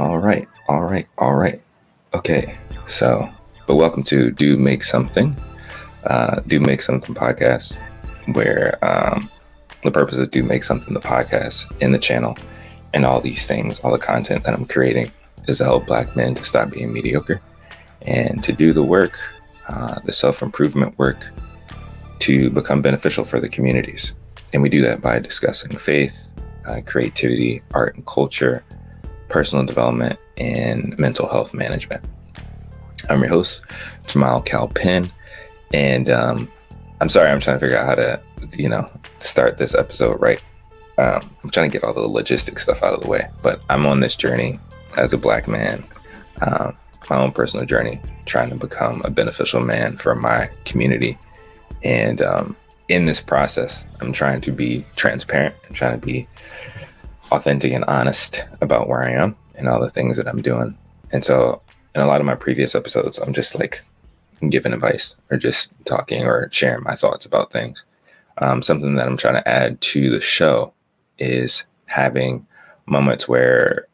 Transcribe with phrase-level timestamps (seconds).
[0.00, 1.60] All right, all right, all right.
[2.14, 2.54] Okay,
[2.86, 3.28] so,
[3.66, 5.36] but welcome to Do Make Something,
[6.04, 7.78] uh, Do Make Something podcast,
[8.32, 9.28] where um,
[9.82, 12.34] the purpose of Do Make Something, the podcast, in the channel,
[12.94, 15.12] and all these things, all the content that I'm creating
[15.46, 17.42] is to help Black men to stop being mediocre
[18.06, 19.18] and to do the work,
[19.68, 21.30] uh, the self improvement work,
[22.20, 24.14] to become beneficial for the communities.
[24.54, 26.30] And we do that by discussing faith,
[26.66, 28.64] uh, creativity, art and culture,
[29.30, 32.04] personal development, and mental health management.
[33.08, 33.64] I'm your host,
[34.06, 35.08] Jamal Calpin,
[35.72, 36.50] and um,
[37.00, 38.20] I'm sorry, I'm trying to figure out how to,
[38.52, 38.90] you know,
[39.20, 40.44] start this episode right.
[40.98, 43.86] Um, I'm trying to get all the logistic stuff out of the way, but I'm
[43.86, 44.56] on this journey
[44.98, 45.82] as a black man,
[46.42, 46.76] um,
[47.08, 51.16] my own personal journey, trying to become a beneficial man for my community.
[51.82, 52.56] And um,
[52.88, 56.28] in this process, I'm trying to be transparent and trying to be
[57.30, 60.76] authentic and honest about where I am and all the things that I'm doing.
[61.12, 61.60] And so,
[61.94, 63.82] in a lot of my previous episodes, I'm just like
[64.48, 67.84] giving advice or just talking or sharing my thoughts about things.
[68.38, 70.72] Um, something that I'm trying to add to the show
[71.18, 72.46] is having
[72.86, 73.86] moments where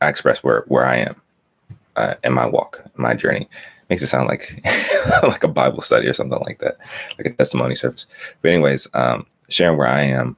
[0.00, 1.20] I express where where I am
[1.96, 3.48] uh, in my walk, my journey.
[3.90, 4.62] Makes it sound like
[5.22, 6.78] like a Bible study or something like that,
[7.18, 8.06] like a testimony service.
[8.40, 10.36] But anyways, um, sharing where I am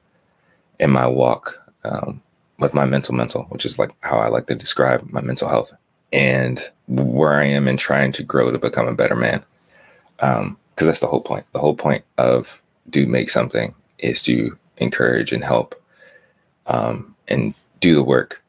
[0.79, 2.21] in my walk um,
[2.59, 5.73] with my mental mental, which is like how I like to describe my mental health
[6.11, 9.43] and where I am in trying to grow to become a better man.
[10.19, 11.43] Um, because that's the whole point.
[11.53, 15.73] The whole point of do make something is to encourage and help
[16.67, 18.43] um, and do the work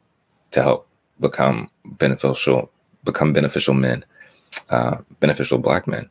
[0.50, 0.86] to help
[1.20, 2.70] become beneficial,
[3.02, 4.04] become beneficial men,
[4.68, 6.10] uh, beneficial black men.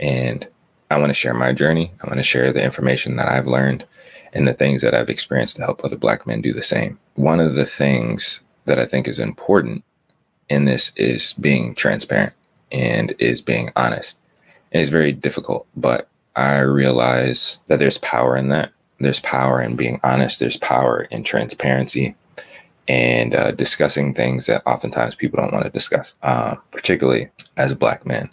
[0.00, 0.48] And
[0.92, 1.90] I want to share my journey.
[2.02, 3.86] I want to share the information that I've learned
[4.34, 6.98] and the things that I've experienced to help other black men do the same.
[7.14, 9.84] One of the things that I think is important
[10.50, 12.34] in this is being transparent
[12.70, 14.18] and is being honest.
[14.70, 18.70] And it's very difficult, but I realize that there's power in that.
[18.98, 20.40] There's power in being honest.
[20.40, 22.14] There's power in transparency
[22.86, 28.04] and uh, discussing things that oftentimes people don't want to discuss, uh, particularly as black
[28.04, 28.32] man.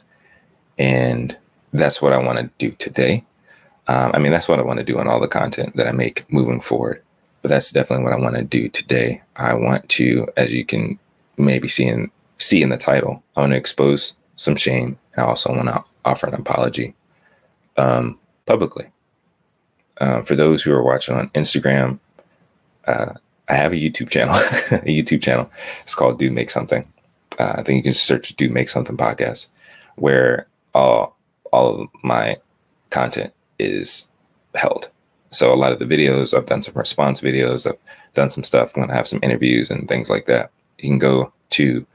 [0.77, 1.37] And
[1.71, 3.25] that's what I want to do today.
[3.87, 5.91] Um, I mean, that's what I want to do on all the content that I
[5.91, 7.01] make moving forward.
[7.41, 9.21] But that's definitely what I want to do today.
[9.35, 10.99] I want to, as you can
[11.37, 15.27] maybe see in see in the title, I want to expose some shame, and I
[15.27, 16.95] also want to offer an apology
[17.77, 18.87] um, publicly.
[19.99, 21.99] Uh, for those who are watching on Instagram,
[22.87, 23.13] uh,
[23.49, 24.35] I have a YouTube channel.
[24.35, 25.49] a YouTube channel.
[25.81, 26.91] It's called Do Make Something.
[27.37, 29.47] Uh, I think you can search Do Make Something podcast,
[29.95, 31.17] where all
[31.51, 32.37] all of my
[32.89, 34.07] content is
[34.55, 34.89] held.
[35.31, 37.77] So a lot of the videos, I've done some response videos, I've
[38.13, 38.71] done some stuff.
[38.75, 40.51] I'm going to have some interviews and things like that.
[40.79, 41.85] You can go to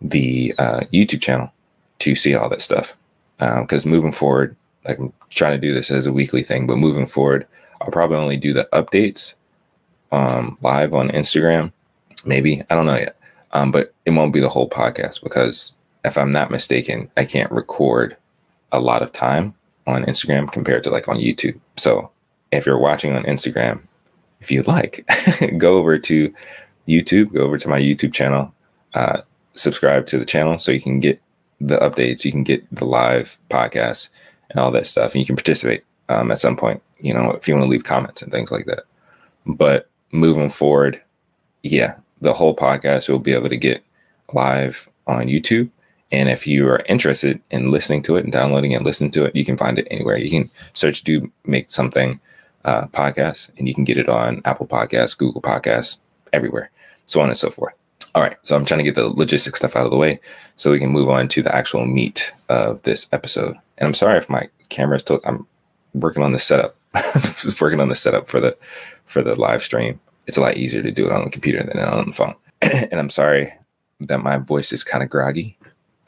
[0.00, 1.52] the uh, YouTube channel
[2.00, 2.96] to see all that stuff.
[3.38, 6.78] Because um, moving forward, like I'm trying to do this as a weekly thing, but
[6.78, 7.46] moving forward,
[7.80, 9.34] I'll probably only do the updates
[10.12, 11.72] um, live on Instagram.
[12.24, 13.16] Maybe I don't know yet,
[13.52, 15.74] um, but it won't be the whole podcast because
[16.04, 18.16] if I'm not mistaken, I can't record
[18.72, 19.54] a lot of time
[19.86, 21.58] on Instagram compared to like on YouTube.
[21.76, 22.10] So
[22.50, 23.80] if you're watching on Instagram,
[24.40, 25.08] if you'd like,
[25.58, 26.32] go over to
[26.86, 28.52] YouTube, go over to my YouTube channel,
[28.94, 29.22] uh,
[29.54, 31.20] subscribe to the channel so you can get
[31.60, 34.08] the updates, you can get the live podcast
[34.50, 36.82] and all that stuff, and you can participate um, at some point.
[37.00, 38.84] You know, if you want to leave comments and things like that.
[39.44, 41.00] But moving forward,
[41.62, 43.84] yeah, the whole podcast you'll be able to get
[44.32, 45.70] live on YouTube
[46.12, 49.34] and if you are interested in listening to it and downloading and listening to it,
[49.34, 50.16] you can find it anywhere.
[50.16, 52.20] You can search Do Make Something
[52.64, 55.98] uh, podcast and you can get it on Apple Podcasts, Google Podcasts,
[56.32, 56.70] everywhere,
[57.06, 57.74] so on and so forth.
[58.14, 60.20] All right, so I'm trying to get the logistics stuff out of the way
[60.56, 63.56] so we can move on to the actual meat of this episode.
[63.78, 65.46] And I'm sorry if my camera's still, I'm
[65.92, 66.76] working on the setup.
[67.42, 68.56] Just working on the setup for the
[69.04, 70.00] for the live stream.
[70.26, 72.34] It's a lot easier to do it on the computer than on the phone.
[72.62, 73.52] and I'm sorry
[74.00, 75.55] that my voice is kind of groggy.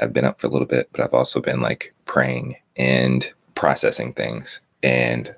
[0.00, 4.12] I've been up for a little bit, but I've also been like praying and processing
[4.12, 4.60] things.
[4.82, 5.34] And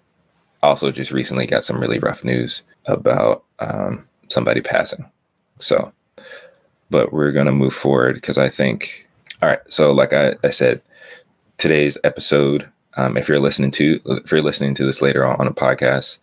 [0.63, 5.11] also just recently got some really rough news about um, somebody passing.
[5.59, 5.93] So,
[6.91, 9.07] but we're going to move forward because I think,
[9.43, 9.61] all right.
[9.69, 10.83] So, like I, I said,
[11.57, 15.47] today's episode, um, if you're listening to, if you're listening to this later on, on
[15.47, 16.19] a podcast,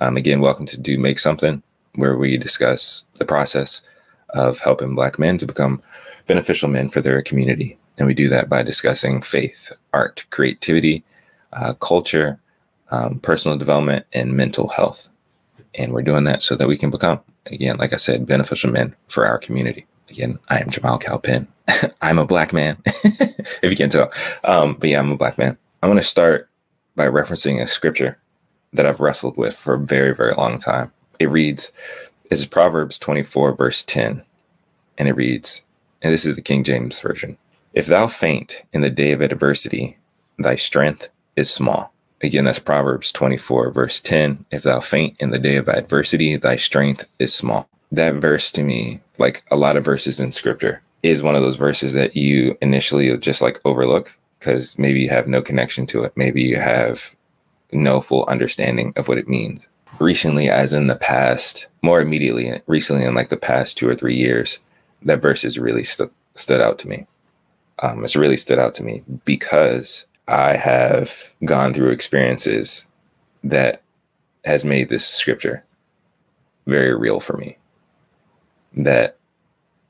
[0.00, 1.62] um, again, welcome to Do Make Something,
[1.94, 3.82] where we discuss the process
[4.30, 5.82] of helping Black men to become
[6.28, 7.76] beneficial men for their community.
[7.96, 11.02] And we do that by discussing faith, art, creativity,
[11.52, 12.38] uh, culture,
[12.92, 15.08] um, personal development, and mental health.
[15.74, 18.94] And we're doing that so that we can become, again, like I said, beneficial men
[19.08, 19.86] for our community.
[20.10, 21.48] Again, I am Jamal Calpin.
[22.00, 24.12] I'm a black man, if you can't tell.
[24.44, 25.58] Um, but yeah, I'm a black man.
[25.82, 26.48] I want to start
[26.94, 28.18] by referencing a scripture
[28.72, 30.92] that I've wrestled with for a very, very long time.
[31.18, 31.72] It reads,
[32.28, 34.24] "This is Proverbs 24, verse 10.
[34.96, 35.64] And it reads,
[36.02, 37.36] and this is the King James Version
[37.72, 39.98] If thou faint in the day of adversity,
[40.38, 41.92] thy strength is small.
[42.22, 44.44] Again, that's Proverbs 24, verse 10.
[44.50, 47.68] If thou faint in the day of adversity, thy strength is small.
[47.92, 51.56] That verse to me, like a lot of verses in scripture, is one of those
[51.56, 56.12] verses that you initially just like overlook because maybe you have no connection to it.
[56.16, 57.14] Maybe you have
[57.72, 59.68] no full understanding of what it means.
[60.00, 64.16] Recently, as in the past, more immediately, recently in like the past two or three
[64.16, 64.58] years,
[65.02, 67.06] that verse has really stu- stood out to me.
[67.80, 72.86] Um, it's really stood out to me because I have gone through experiences
[73.44, 73.82] that
[74.44, 75.64] has made this scripture
[76.66, 77.56] very real for me.
[78.74, 79.16] That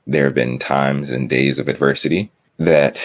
[0.07, 3.01] there have been times and days of adversity that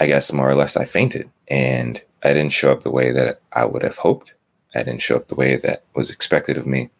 [0.00, 3.40] I guess more or less I fainted and I didn't show up the way that
[3.52, 4.34] I would have hoped.
[4.74, 6.90] I didn't show up the way that was expected of me.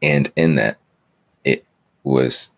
[0.00, 0.78] And in that,
[1.44, 1.64] it
[2.04, 2.52] was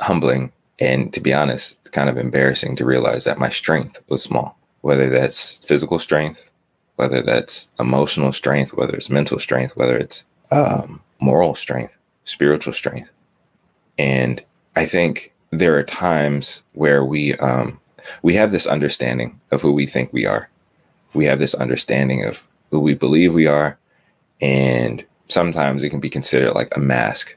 [0.00, 4.58] humbling and, to be honest, kind of embarrassing to realize that my strength was small
[4.80, 6.50] whether that's physical strength,
[6.96, 13.10] whether that's emotional strength, whether it's mental strength, whether it's um, moral strength, spiritual strength.
[13.98, 14.42] And
[14.76, 17.80] I think there are times where we um,
[18.22, 20.48] we have this understanding of who we think we are.
[21.14, 23.78] We have this understanding of who we believe we are,
[24.40, 27.36] and sometimes it can be considered like a mask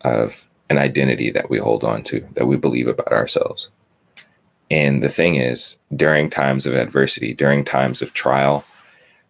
[0.00, 3.70] of an identity that we hold on to, that we believe about ourselves.
[4.70, 8.64] And the thing is, during times of adversity, during times of trial,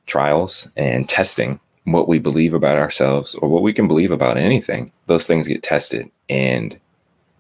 [0.07, 4.91] trials and testing, what we believe about ourselves or what we can believe about anything,
[5.07, 6.79] those things get tested and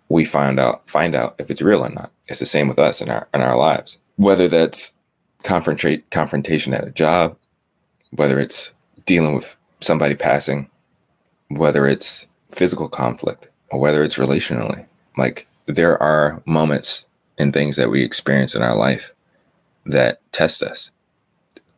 [0.09, 2.11] we find out find out if it's real or not.
[2.29, 3.97] It's the same with us in our in our lives.
[4.17, 4.93] Whether that's
[5.43, 7.37] confrontate confrontation at a job,
[8.11, 8.73] whether it's
[9.07, 10.71] dealing with somebody passing,
[11.49, 13.49] whether it's physical conflict,
[13.79, 14.87] whether it's relationally.
[15.17, 17.07] Like there are moments
[17.39, 19.13] and things that we experience in our life
[19.87, 20.91] that test us.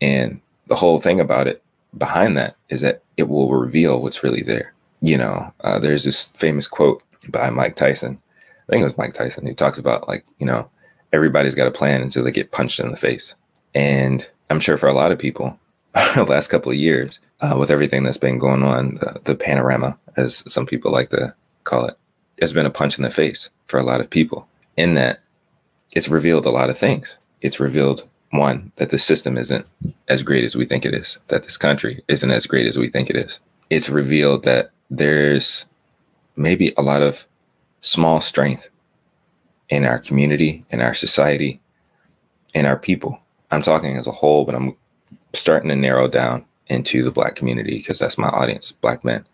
[0.00, 1.62] And the whole thing about it
[1.96, 4.74] behind that is that it will reveal what's really there.
[5.00, 8.20] You know, uh, there's this famous quote by Mike Tyson.
[8.68, 9.46] I think it was Mike Tyson.
[9.46, 10.68] He talks about like, you know,
[11.12, 13.34] everybody's got a plan until they get punched in the face.
[13.74, 15.58] And I'm sure for a lot of people,
[16.14, 19.98] the last couple of years, uh, with everything that's been going on, the, the panorama,
[20.16, 21.34] as some people like to
[21.66, 21.98] call it,
[22.40, 24.48] has been a punch in the face for a lot of people.
[24.76, 25.20] In that,
[25.94, 27.18] it's revealed a lot of things.
[27.42, 29.66] It's revealed one that the system isn't
[30.08, 32.88] as great as we think it is, that this country isn't as great as we
[32.88, 33.38] think it is.
[33.70, 35.66] It's revealed that there's
[36.36, 37.26] maybe a lot of
[37.80, 38.68] small strength
[39.68, 41.60] in our community, in our society,
[42.54, 43.20] in our people.
[43.50, 44.76] I'm talking as a whole, but I'm
[45.32, 48.72] starting to narrow down into the black community because that's my audience.
[48.72, 49.24] Black men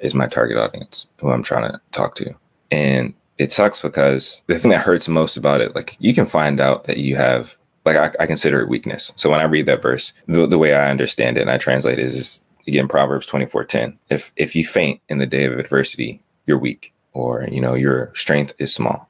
[0.00, 2.34] is my target audience who I'm trying to talk to.
[2.70, 6.60] And it sucks because the thing that hurts most about it, like you can find
[6.60, 9.12] out that you have, like I, I consider it weakness.
[9.16, 11.98] So when I read that verse, the, the way I understand it and I translate
[11.98, 13.98] it is again Proverbs twenty four ten.
[14.10, 18.12] If if you faint in the day of adversity, you're weak, or you know your
[18.14, 19.08] strength is small.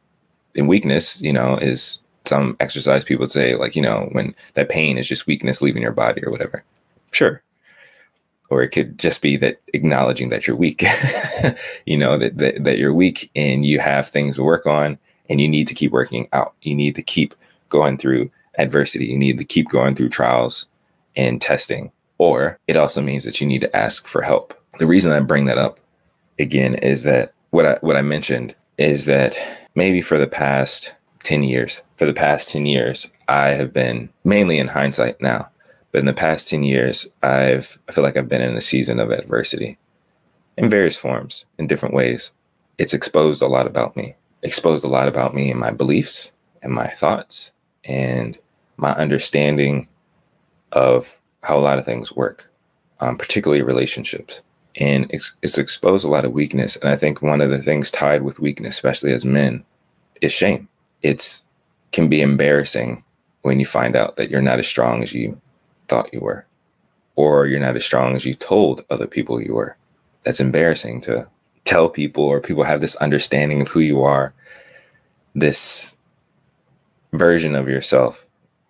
[0.56, 4.98] And weakness, you know, is some exercise people say like you know when that pain
[4.98, 6.62] is just weakness leaving your body or whatever.
[7.10, 7.42] Sure,
[8.50, 10.82] or it could just be that acknowledging that you're weak
[11.86, 15.40] you know that, that that you're weak and you have things to work on and
[15.40, 16.54] you need to keep working out.
[16.62, 17.34] You need to keep
[17.68, 19.06] going through adversity.
[19.06, 20.66] You need to keep going through trials
[21.16, 24.54] and testing or it also means that you need to ask for help.
[24.78, 25.80] The reason i bring that up
[26.38, 29.36] again is that what i what i mentioned is that
[29.74, 34.56] maybe for the past 10 years for the past 10 years i have been mainly
[34.56, 35.48] in hindsight now
[35.92, 39.00] but in the past 10 years, I've I feel like I've been in a season
[39.00, 39.78] of adversity
[40.56, 42.30] in various forms, in different ways.
[42.78, 46.72] It's exposed a lot about me, exposed a lot about me and my beliefs and
[46.72, 47.52] my thoughts
[47.84, 48.38] and
[48.76, 49.88] my understanding
[50.72, 52.50] of how a lot of things work,
[53.00, 54.42] um, particularly relationships.
[54.76, 56.76] And it's, it's exposed a lot of weakness.
[56.76, 59.64] And I think one of the things tied with weakness, especially as men,
[60.20, 60.68] is shame.
[61.02, 61.42] It's
[61.92, 63.02] can be embarrassing
[63.42, 65.40] when you find out that you're not as strong as you
[65.88, 66.46] thought you were,
[67.16, 69.76] or you're not as strong as you told other people you were.
[70.24, 71.28] That's embarrassing to
[71.64, 74.32] tell people, or people have this understanding of who you are,
[75.34, 75.96] this
[77.12, 78.28] version of yourself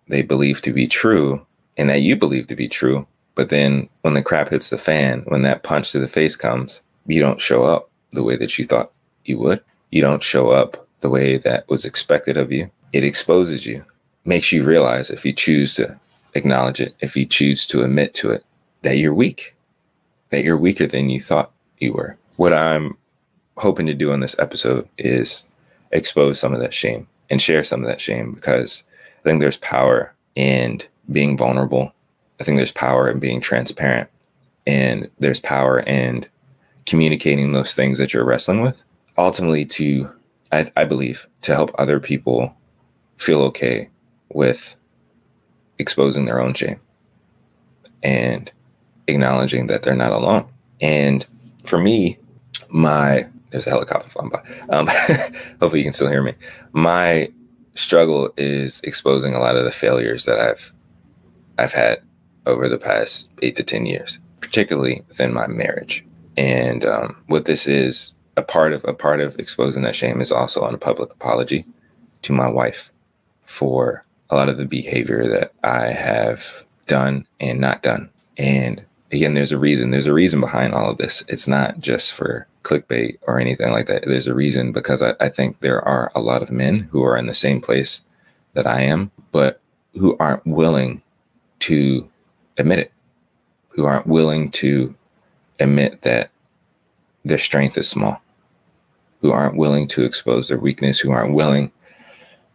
[0.09, 1.45] they believe to be true
[1.77, 3.07] and that you believe to be true.
[3.35, 6.81] But then when the crap hits the fan, when that punch to the face comes,
[7.05, 8.91] you don't show up the way that you thought
[9.23, 9.61] you would.
[9.91, 13.85] You don't show up the way that was expected of you, it exposes you,
[14.25, 15.97] makes you realize if you choose to
[16.33, 18.43] acknowledge it, if you choose to admit to it,
[18.81, 19.55] that you're weak,
[20.29, 22.17] that you're weaker than you thought you were.
[22.37, 22.97] What I'm
[23.57, 25.43] hoping to do on this episode is
[25.91, 28.83] expose some of that shame and share some of that shame because
[29.19, 30.81] I think there's power in
[31.11, 31.93] being vulnerable.
[32.39, 34.09] I think there's power in being transparent.
[34.65, 36.25] And there's power in
[36.85, 38.81] communicating those things that you're wrestling with.
[39.17, 40.09] Ultimately, to,
[40.51, 42.55] I, I believe, to help other people
[43.17, 43.89] feel okay
[44.29, 44.75] with
[45.79, 46.79] exposing their own shame
[48.03, 48.51] and
[49.07, 50.47] acknowledging that they're not alone.
[50.81, 51.25] And
[51.65, 52.17] for me,
[52.69, 54.43] my there's a helicopter flying by.
[54.69, 54.87] Um,
[55.59, 56.33] hopefully, you can still hear me.
[56.71, 57.31] My
[57.73, 60.71] struggle is exposing a lot of the failures that I've
[61.57, 62.01] I've had
[62.45, 66.05] over the past eight to ten years, particularly within my marriage.
[66.37, 70.31] And um, what this is a part of a part of exposing that shame is
[70.31, 71.65] also on a public apology
[72.21, 72.91] to my wife
[73.43, 78.09] for a lot of the behavior that I have done and not done.
[78.37, 79.91] And again, there's a reason.
[79.91, 81.23] There's a reason behind all of this.
[81.27, 84.03] It's not just for clickbait or anything like that.
[84.05, 87.17] There's a reason because I, I think there are a lot of men who are
[87.17, 88.01] in the same place
[88.53, 89.61] that I am, but
[89.93, 91.01] who aren't willing
[91.59, 92.07] to
[92.57, 92.91] admit it,
[93.69, 94.95] who aren't willing to
[95.59, 96.29] admit that
[97.25, 98.21] their strength is small,
[99.21, 101.71] who aren't willing to expose their weakness, who aren't willing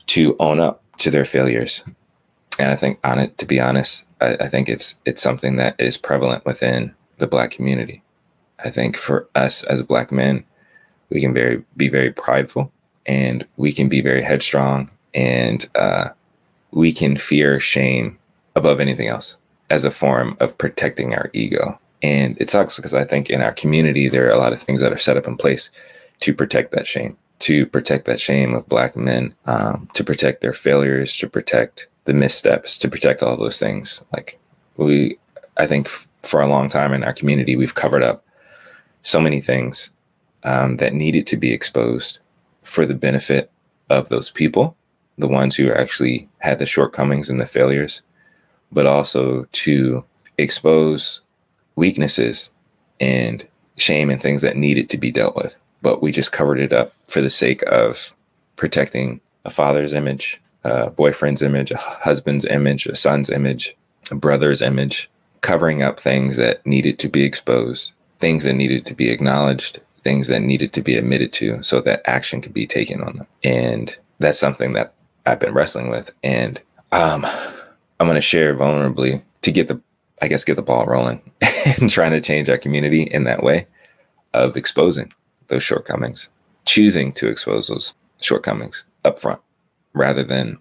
[0.06, 1.84] to own up to their failures.
[2.58, 5.76] And I think on it, to be honest, I, I think it's it's something that
[5.78, 8.02] is prevalent within the black community.
[8.64, 10.44] I think for us as black men,
[11.10, 12.72] we can very be very prideful
[13.04, 16.08] and we can be very headstrong and uh,
[16.70, 18.18] we can fear shame
[18.56, 19.36] above anything else
[19.68, 21.78] as a form of protecting our ego.
[22.02, 24.80] And it sucks because I think in our community, there are a lot of things
[24.80, 25.70] that are set up in place
[26.20, 30.54] to protect that shame, to protect that shame of Black men, um, to protect their
[30.54, 34.02] failures, to protect the missteps, to protect all those things.
[34.14, 34.38] Like
[34.78, 35.18] we,
[35.58, 38.24] I think f- for a long time in our community, we've covered up
[39.02, 39.90] so many things
[40.44, 42.18] um, that needed to be exposed
[42.62, 43.50] for the benefit
[43.90, 44.74] of those people,
[45.18, 48.00] the ones who actually had the shortcomings and the failures,
[48.72, 50.02] but also to
[50.38, 51.20] expose
[51.76, 52.48] weaknesses
[53.00, 53.46] and
[53.76, 55.60] shame and things that needed to be dealt with.
[55.84, 58.16] But we just covered it up for the sake of
[58.56, 63.76] protecting a father's image, a boyfriend's image, a husband's image, a son's image,
[64.10, 65.10] a brother's image,
[65.42, 70.26] covering up things that needed to be exposed, things that needed to be acknowledged, things
[70.28, 73.26] that needed to be admitted to so that action could be taken on them.
[73.44, 74.94] And that's something that
[75.26, 76.10] I've been wrestling with.
[76.22, 76.62] And
[76.92, 77.26] um,
[78.00, 79.78] I'm going to share vulnerably to get the,
[80.22, 81.30] I guess, get the ball rolling
[81.78, 83.66] and trying to change our community in that way
[84.32, 85.12] of exposing
[85.48, 86.28] those shortcomings,
[86.64, 89.40] choosing to expose those shortcomings up front
[89.92, 90.58] rather than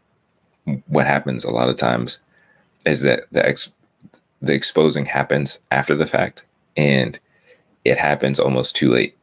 [0.87, 2.19] what happens a lot of times
[2.85, 3.71] is that the ex,
[4.41, 6.45] the exposing happens after the fact
[6.77, 7.19] and
[7.85, 9.17] it happens almost too late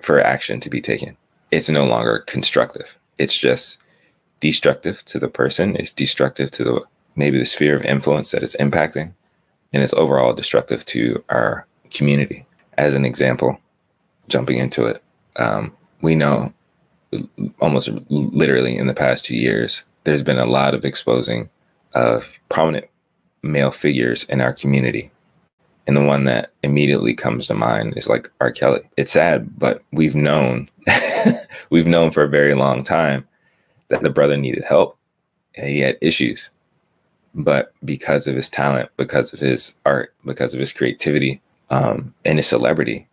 [0.00, 1.16] for action to be taken.
[1.50, 2.96] It's no longer constructive.
[3.18, 3.78] It's just
[4.38, 5.76] destructive to the person.
[5.76, 6.80] It's destructive to the
[7.16, 9.12] maybe the sphere of influence that it's impacting,
[9.72, 12.46] and it's overall destructive to our community.
[12.78, 13.60] As an example,
[14.30, 15.02] jumping into it,
[15.36, 16.52] um, we know
[17.60, 21.50] almost literally in the past two years, there's been a lot of exposing
[21.94, 22.86] of prominent
[23.42, 25.10] male figures in our community.
[25.86, 28.52] And the one that immediately comes to mind is like R.
[28.52, 28.80] Kelly.
[28.96, 30.70] It's sad, but we've known,
[31.70, 33.26] we've known for a very long time
[33.88, 34.96] that the brother needed help
[35.56, 36.50] and he had issues.
[37.34, 42.38] But because of his talent, because of his art, because of his creativity, um, and
[42.38, 43.08] his celebrity,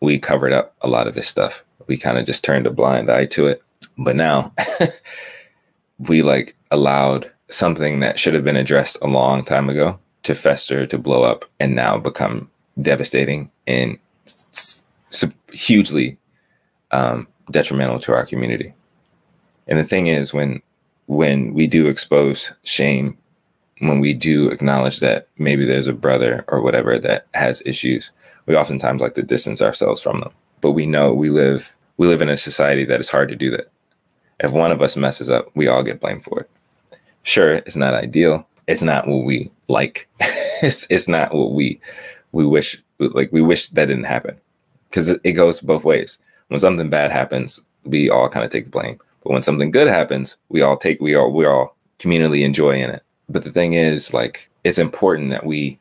[0.00, 1.64] we covered up a lot of his stuff.
[1.86, 3.62] We kind of just turned a blind eye to it.
[3.96, 4.52] But now
[5.98, 10.86] we like allowed something that should have been addressed a long time ago to fester,
[10.86, 12.50] to blow up, and now become
[12.80, 13.98] devastating and
[15.52, 16.18] hugely
[16.90, 18.74] um, detrimental to our community.
[19.66, 20.62] And the thing is, when
[21.06, 23.16] when we do expose shame,
[23.80, 28.10] when we do acknowledge that maybe there's a brother or whatever that has issues,
[28.48, 30.30] we oftentimes like to distance ourselves from them.
[30.60, 33.50] But we know we live we live in a society that is hard to do
[33.50, 33.70] that.
[34.40, 36.50] If one of us messes up, we all get blamed for it.
[37.22, 38.48] Sure, it's not ideal.
[38.66, 40.08] It's not what we like.
[40.62, 41.80] it's it's not what we
[42.32, 44.36] we wish like we wish that didn't happen
[44.88, 46.18] because it, it goes both ways.
[46.48, 48.98] When something bad happens, we all kind of take the blame.
[49.22, 52.90] But when something good happens, we all take we all we all communally enjoy in
[52.90, 53.02] it.
[53.28, 55.78] But the thing is, like, it's important that we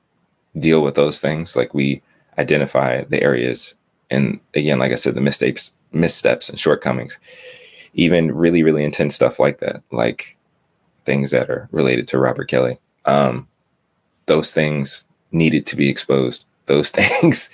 [0.60, 1.56] deal with those things.
[1.56, 2.02] Like we
[2.38, 3.75] identify the areas,
[4.10, 7.17] and again, like I said, the mistakes, missteps, and shortcomings.
[7.94, 10.38] even really, really intense stuff like that, like
[11.06, 12.79] things that are related to Robert Kelly.
[13.06, 13.48] Um,
[14.27, 16.46] those things needed to be exposed.
[16.67, 17.50] Those things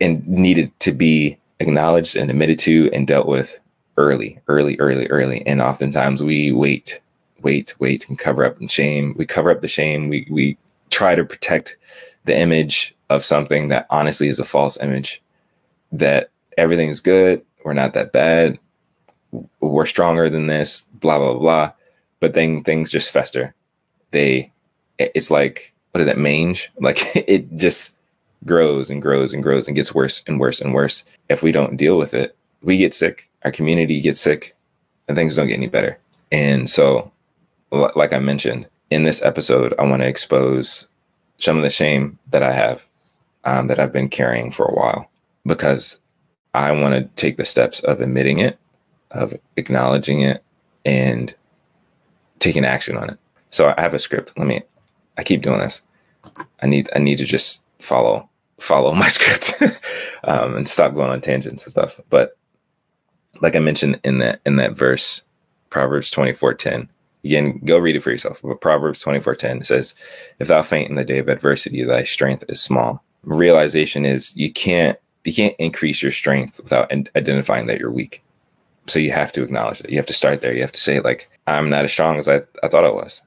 [0.00, 3.58] and needed to be acknowledged and admitted to and dealt with
[3.96, 5.46] early, early, early, early.
[5.46, 7.00] And oftentimes we wait,
[7.42, 9.14] wait, wait, and cover up and shame.
[9.16, 10.08] We cover up the shame.
[10.08, 10.58] We we
[10.90, 11.76] try to protect
[12.24, 15.22] the image of something that honestly is a false image.
[15.92, 17.42] That everything's good.
[17.64, 18.58] We're not that bad.
[19.60, 20.82] We're stronger than this.
[20.94, 21.72] Blah blah blah.
[22.20, 23.54] But then things just fester.
[24.10, 24.52] They,
[24.98, 26.70] it's like what is that mange?
[26.80, 27.96] Like it just
[28.44, 31.04] grows and grows and grows and gets worse and worse and worse.
[31.28, 33.28] If we don't deal with it, we get sick.
[33.44, 34.56] Our community gets sick,
[35.06, 35.98] and things don't get any better.
[36.30, 37.10] And so,
[37.70, 40.86] like I mentioned in this episode, I want to expose
[41.38, 42.86] some of the shame that I have
[43.44, 45.10] um, that I've been carrying for a while
[45.44, 45.98] because
[46.54, 48.58] I want to take the steps of admitting it,
[49.10, 50.44] of acknowledging it,
[50.84, 51.34] and
[52.38, 53.18] taking action on it.
[53.50, 54.32] So I have a script.
[54.36, 54.62] Let me.
[55.18, 55.82] I keep doing this.
[56.62, 56.88] I need.
[56.94, 58.28] I need to just follow
[58.60, 59.54] follow my script
[60.24, 62.00] um, and stop going on tangents and stuff.
[62.10, 62.36] But
[63.40, 65.22] like I mentioned in that in that verse,
[65.70, 66.88] Proverbs twenty four ten.
[67.24, 68.40] Again, go read it for yourself.
[68.42, 69.94] But Proverbs twenty four ten says,
[70.38, 74.52] "If thou faint in the day of adversity, thy strength is small." Realization is you
[74.52, 78.22] can't you can't increase your strength without identifying that you're weak.
[78.88, 79.90] So you have to acknowledge it.
[79.90, 80.52] You have to start there.
[80.52, 83.22] You have to say like, "I'm not as strong as I, I thought I was.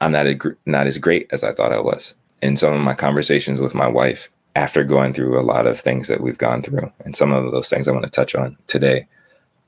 [0.00, 2.94] I'm not a, not as great as I thought I was." In some of my
[2.94, 6.90] conversations with my wife, after going through a lot of things that we've gone through,
[7.04, 9.06] and some of those things I want to touch on today,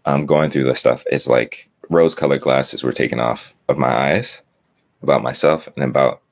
[0.07, 3.79] I'm um, going through the stuff, it's like rose colored glasses were taken off of
[3.79, 4.41] my eyes
[5.03, 6.23] about myself and about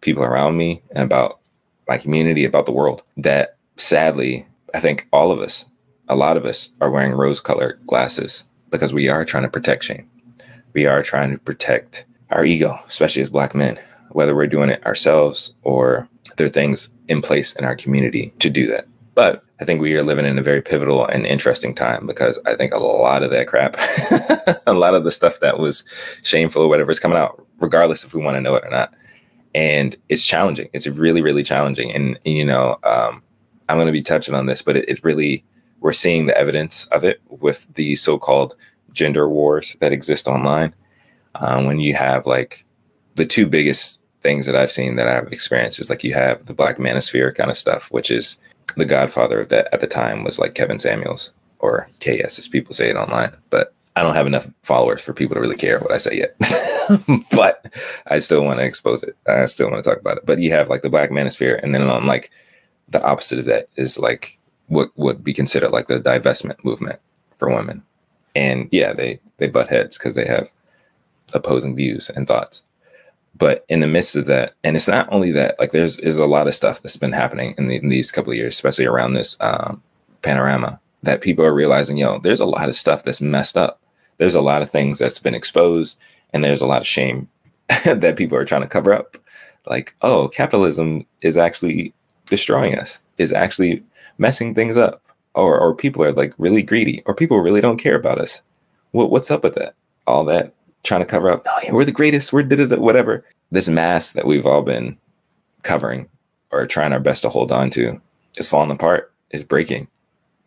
[0.00, 1.40] people around me and about
[1.88, 3.02] my community, about the world.
[3.16, 5.66] That sadly, I think all of us,
[6.08, 9.84] a lot of us, are wearing rose colored glasses because we are trying to protect
[9.84, 10.08] shame.
[10.74, 13.78] We are trying to protect our ego, especially as Black men,
[14.10, 18.50] whether we're doing it ourselves or there are things in place in our community to
[18.50, 18.86] do that.
[19.14, 22.54] But I think we are living in a very pivotal and interesting time because I
[22.54, 23.76] think a lot of that crap,
[24.66, 25.82] a lot of the stuff that was
[26.22, 28.94] shameful or whatever is coming out, regardless if we want to know it or not.
[29.58, 30.68] And it's challenging.
[30.72, 31.90] It's really, really challenging.
[31.90, 33.24] And, and you know, um,
[33.68, 35.44] I'm going to be touching on this, but it, it really,
[35.80, 38.54] we're seeing the evidence of it with the so called
[38.92, 40.72] gender wars that exist online.
[41.34, 42.64] Um, when you have like
[43.16, 46.54] the two biggest things that I've seen that I've experienced is like you have the
[46.54, 48.38] Black Manosphere kind of stuff, which is
[48.76, 52.74] the godfather of that at the time was like Kevin Samuels or KS as people
[52.74, 53.36] say it online.
[53.50, 57.20] But I don't have enough followers for people to really care what I say yet.
[57.32, 57.72] but
[58.06, 59.16] I still want to expose it.
[59.26, 60.26] I still want to talk about it.
[60.26, 62.30] But you have like the Black Manosphere, and then on like
[62.88, 67.00] the opposite of that is like what would be considered like the divestment movement
[67.36, 67.82] for women.
[68.34, 70.50] And yeah, they they butt heads because they have
[71.34, 72.62] opposing views and thoughts
[73.38, 76.26] but in the midst of that and it's not only that like there's is a
[76.26, 79.14] lot of stuff that's been happening in, the, in these couple of years especially around
[79.14, 79.82] this um,
[80.22, 83.80] panorama that people are realizing yo there's a lot of stuff that's messed up
[84.18, 85.98] there's a lot of things that's been exposed
[86.32, 87.28] and there's a lot of shame
[87.84, 89.16] that people are trying to cover up
[89.66, 91.92] like oh capitalism is actually
[92.26, 93.82] destroying us is actually
[94.18, 95.02] messing things up
[95.34, 98.42] or, or people are like really greedy or people really don't care about us
[98.92, 99.74] what, what's up with that
[100.06, 101.46] all that trying to cover up.
[101.46, 102.32] Oh yeah, we're the greatest.
[102.32, 103.24] We're did whatever.
[103.50, 104.98] This mask that we've all been
[105.62, 106.08] covering
[106.50, 108.00] or trying our best to hold on to
[108.36, 109.12] is falling apart.
[109.30, 109.88] Is breaking,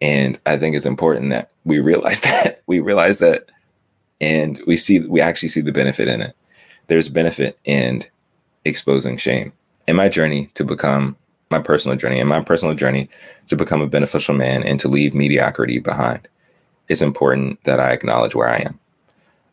[0.02, 3.50] and I think it's important that we realize that we realize that,
[4.22, 6.36] and we see we actually see the benefit in it.
[6.88, 8.06] There's benefit in
[8.64, 9.52] exposing shame.
[9.88, 11.18] In my journey to become
[11.50, 13.10] my personal journey, in my personal journey
[13.48, 16.28] to become a beneficial man and to leave mediocrity behind,
[16.88, 18.80] it's important that I acknowledge where I am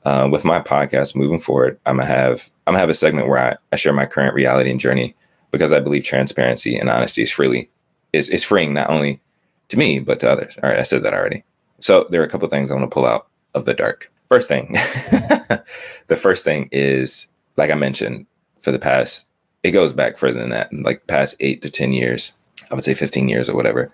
[0.09, 3.39] uh, with my podcast moving forward, I'm gonna have I'm gonna have a segment where
[3.39, 5.15] I, I share my current reality and journey
[5.51, 7.71] because I believe transparency and honesty is freely
[8.15, 9.21] is is freeing not only
[9.69, 10.57] to me but to others.
[10.63, 11.45] All right, I said that already.
[11.81, 14.11] So there are a couple things I want to pull out of the dark.
[14.29, 14.73] First thing,
[16.07, 18.27] the first thing is like I mentioned
[18.61, 19.27] for the past.
[19.63, 22.33] It goes back further than that, like past eight to ten years.
[22.71, 23.93] I would say fifteen years or whatever.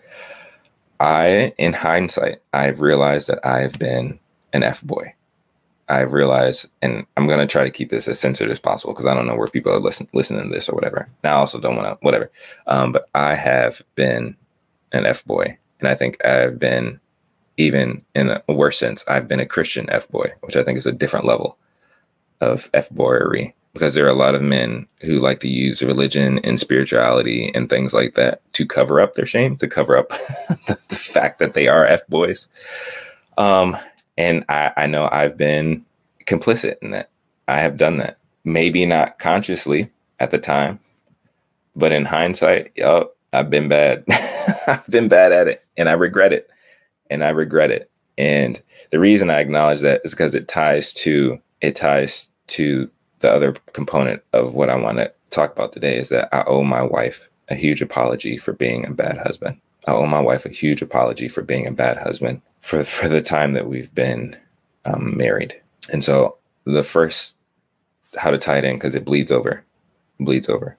[1.00, 4.20] I, in hindsight, I've realized that I've been
[4.52, 5.14] an f boy.
[5.88, 9.14] I've realized, and I'm gonna try to keep this as censored as possible because I
[9.14, 11.08] don't know where people are listen, listening to this or whatever.
[11.22, 12.30] Now, I also don't want to whatever.
[12.66, 14.36] Um, but I have been
[14.92, 17.00] an f boy, and I think I've been
[17.56, 19.04] even in a worse sense.
[19.08, 21.58] I've been a Christian f boy, which I think is a different level
[22.40, 26.38] of f boyery because there are a lot of men who like to use religion
[26.44, 30.08] and spirituality and things like that to cover up their shame, to cover up
[30.68, 32.48] the, the fact that they are f boys.
[33.36, 33.76] Um,
[34.16, 35.84] And I, I know I've been
[36.24, 37.10] complicit in that.
[37.48, 38.18] I have done that.
[38.44, 39.90] Maybe not consciously
[40.20, 40.78] at the time,
[41.74, 44.04] but in hindsight, yo, I've been bad.
[44.66, 46.48] I've been bad at it and I regret it.
[47.10, 47.90] And I regret it.
[48.16, 52.90] And the reason I acknowledge that is because it ties to it ties to
[53.20, 56.62] the other component of what I want to talk about today is that I owe
[56.62, 59.60] my wife a huge apology for being a bad husband.
[59.86, 63.22] I owe my wife a huge apology for being a bad husband for for the
[63.22, 64.36] time that we've been
[64.84, 65.60] um, married.
[65.92, 67.36] And so the first
[68.16, 69.64] how to tie it in because it bleeds over,
[70.20, 70.76] bleeds over.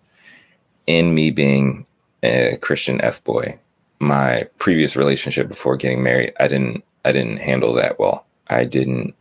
[0.88, 1.86] In me being
[2.24, 3.60] a Christian f boy,
[4.06, 8.26] my previous relationship before getting married, I didn't I didn't handle that well.
[8.48, 9.16] I didn't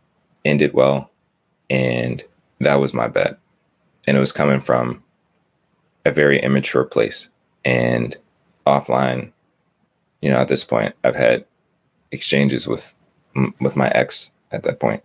[0.45, 1.11] end it well,
[1.71, 2.23] and
[2.61, 3.37] that was my bad.
[4.07, 5.03] And it was coming from
[6.05, 7.31] a very immature place
[7.65, 8.17] and
[8.67, 9.33] offline
[10.25, 11.45] you know, at this point, I've had
[12.11, 12.95] exchanges with
[13.61, 15.03] with my ex at that point.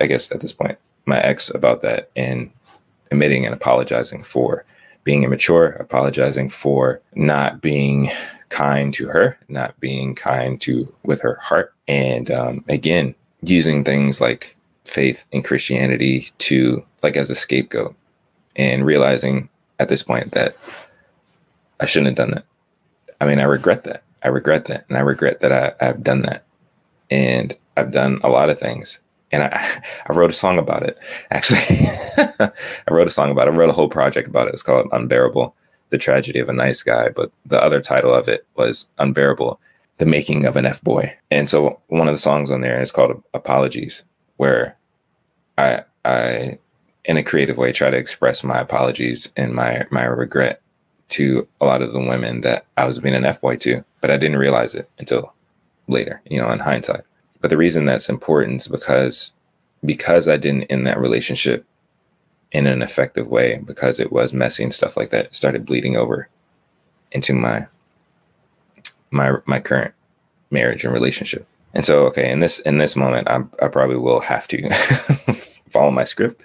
[0.00, 2.50] I guess at this point, my ex about that and
[3.12, 4.64] admitting and apologizing for
[5.04, 8.10] being immature, apologizing for not being
[8.48, 14.20] kind to her, not being kind to with her heart, and um, again using things
[14.20, 17.94] like faith and Christianity to like as a scapegoat,
[18.56, 20.56] and realizing at this point that
[21.80, 22.44] I shouldn't have done that.
[23.20, 24.02] I mean, I regret that.
[24.22, 24.84] I regret that.
[24.88, 26.44] And I regret that I, I've done that.
[27.10, 28.98] And I've done a lot of things.
[29.32, 30.98] And I, I wrote a song about it.
[31.30, 31.60] Actually,
[32.48, 32.50] I
[32.90, 33.54] wrote a song about it.
[33.54, 34.54] I wrote a whole project about it.
[34.54, 35.54] It's called Unbearable,
[35.90, 37.08] The Tragedy of a Nice Guy.
[37.10, 39.60] But the other title of it was Unbearable,
[39.98, 41.16] The Making of an F Boy.
[41.30, 44.04] And so one of the songs on there is called Apologies,
[44.36, 44.76] where
[45.58, 46.58] I, I,
[47.04, 50.60] in a creative way, try to express my apologies and my, my regret
[51.08, 54.10] to a lot of the women that I was being an F boy to, but
[54.10, 55.32] I didn't realize it until
[55.88, 57.02] later, you know, in hindsight.
[57.40, 59.32] But the reason that's important is because
[59.84, 61.64] because I didn't end that relationship
[62.52, 66.28] in an effective way, because it was messy and stuff like that, started bleeding over
[67.12, 67.66] into my
[69.10, 69.94] my my current
[70.50, 71.46] marriage and relationship.
[71.74, 74.70] And so, okay, in this in this moment, I, I probably will have to
[75.68, 76.42] follow my script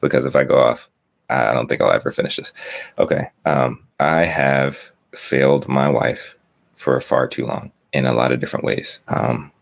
[0.00, 0.88] because if I go off,
[1.30, 2.52] I don't think I'll ever finish this.
[2.98, 6.36] Okay, um, I have failed my wife
[6.74, 9.00] for far too long in a lot of different ways.
[9.08, 9.52] Um,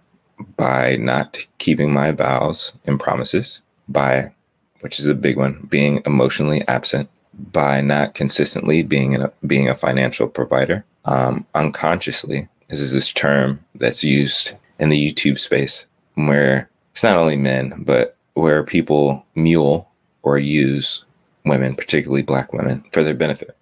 [0.56, 4.32] by not keeping my vows and promises, by,
[4.80, 7.08] which is a big one, being emotionally absent,
[7.52, 12.48] by not consistently being a, being a financial provider, um, unconsciously.
[12.68, 17.74] This is this term that's used in the YouTube space where it's not only men,
[17.84, 19.88] but where people mule
[20.22, 21.04] or use
[21.44, 23.56] women, particularly black women, for their benefit.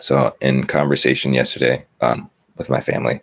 [0.00, 3.20] So, in conversation yesterday um, with my family,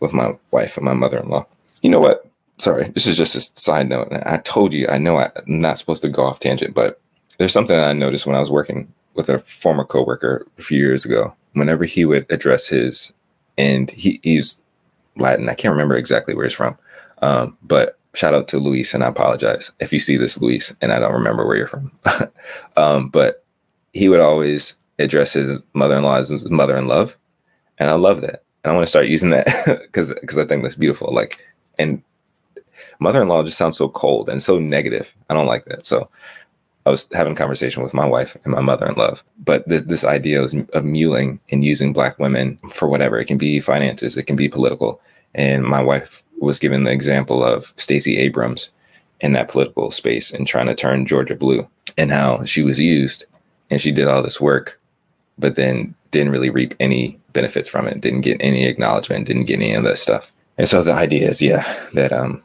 [0.00, 1.46] with my wife and my mother in law,
[1.82, 2.28] you know what?
[2.58, 4.08] Sorry, this is just a side note.
[4.26, 7.00] I told you, I know I'm not supposed to go off tangent, but
[7.38, 11.04] there's something I noticed when I was working with a former coworker a few years
[11.04, 11.34] ago.
[11.54, 13.12] Whenever he would address his,
[13.58, 14.60] and he, he's
[15.16, 16.76] Latin, I can't remember exactly where he's from,
[17.22, 20.92] um, but shout out to Luis, and I apologize if you see this, Luis, and
[20.92, 21.92] I don't remember where you're from.
[22.76, 23.44] um, but
[23.92, 27.16] he would always address his mother-in-law as his mother in love,
[27.78, 28.42] and I love that.
[28.62, 29.46] And I want to start using that
[29.82, 31.12] because because I think that's beautiful.
[31.12, 31.44] Like,
[31.78, 32.02] and
[32.98, 35.14] mother-in-law just sounds so cold and so negative.
[35.30, 35.86] I don't like that.
[35.86, 36.08] So
[36.86, 39.82] I was having a conversation with my wife and my mother in law, but this,
[39.82, 44.16] this idea of, of muling and using black women for whatever it can be finances,
[44.16, 45.00] it can be political.
[45.34, 48.70] And my wife was given the example of Stacey Abrams
[49.20, 51.66] in that political space and trying to turn Georgia blue
[51.96, 53.24] and how she was used
[53.70, 54.78] and she did all this work
[55.38, 59.56] but then didn't really reap any benefits from it, didn't get any acknowledgement, didn't get
[59.56, 60.32] any of that stuff.
[60.58, 62.42] And so the idea is, yeah, that um,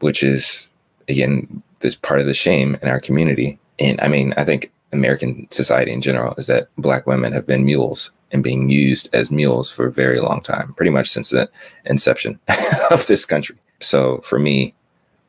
[0.00, 0.70] which is
[1.08, 3.58] again this part of the shame in our community.
[3.78, 7.64] And I mean, I think American society in general is that black women have been
[7.64, 11.48] mules and being used as mules for a very long time, pretty much since the
[11.84, 12.38] inception
[12.90, 13.56] of this country.
[13.80, 14.74] So for me,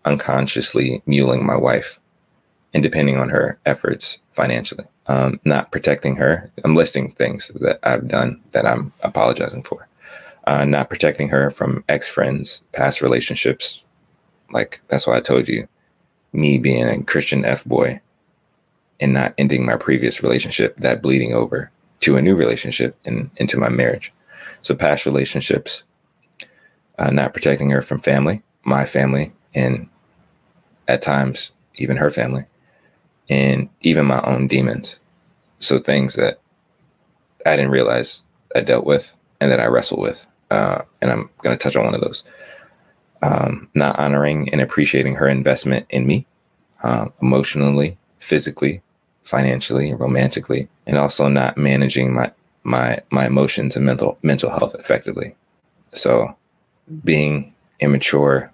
[0.06, 2.00] unconsciously muling my wife
[2.74, 6.50] and depending on her efforts financially um, not protecting her.
[6.64, 9.88] I'm listing things that I've done that I'm apologizing for.
[10.46, 13.84] Uh, not protecting her from ex friends, past relationships.
[14.52, 15.68] Like, that's why I told you,
[16.34, 18.02] me being a Christian F boy
[19.00, 23.58] and not ending my previous relationship, that bleeding over to a new relationship and into
[23.58, 24.12] my marriage.
[24.62, 25.84] So, past relationships,
[26.98, 29.90] uh, not protecting her from family, my family, and
[30.88, 32.46] at times, even her family
[33.30, 35.00] and even my own demons.
[35.60, 36.40] So things that
[37.46, 38.24] I didn't realize
[38.56, 40.26] I dealt with and that I wrestle with.
[40.52, 42.24] Uh, and I'm going to touch on one of those.
[43.22, 46.26] Um, not honoring and appreciating her investment in me
[46.84, 48.82] um, emotionally, physically,
[49.24, 52.32] financially, romantically, and also not managing my
[52.64, 55.36] my my emotions and mental mental health effectively.
[55.94, 56.36] So,
[57.04, 58.52] being immature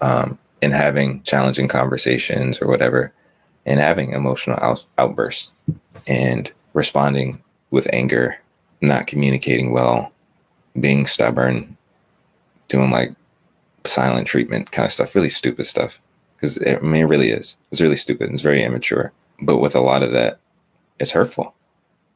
[0.00, 3.12] um, and having challenging conversations or whatever,
[3.64, 5.52] and having emotional out- outbursts
[6.06, 8.38] and responding with anger,
[8.80, 10.12] not communicating well,
[10.78, 11.76] being stubborn,
[12.68, 13.14] doing like
[13.86, 16.00] silent treatment kind of stuff, really stupid stuff.
[16.36, 17.56] Because I mean, it really is.
[17.70, 18.30] It's really stupid.
[18.30, 19.12] It's very immature.
[19.40, 20.38] But with a lot of that,
[20.98, 21.54] it's hurtful.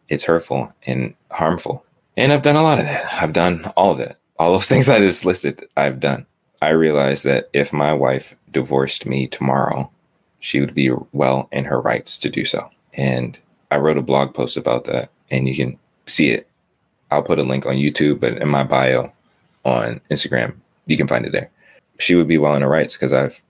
[0.09, 1.85] It's hurtful and harmful.
[2.17, 3.13] And I've done a lot of that.
[3.15, 4.19] I've done all of that.
[4.39, 6.27] All those things I just listed, I've done.
[6.63, 9.91] I realized that if my wife divorced me tomorrow,
[10.41, 12.69] she would be well in her rights to do so.
[12.95, 13.39] And
[13.71, 16.49] I wrote a blog post about that, and you can see it.
[17.11, 19.13] I'll put a link on YouTube, but in my bio
[19.65, 20.57] on Instagram,
[20.87, 21.51] you can find it there.
[22.01, 23.43] She would be well in her rights because I've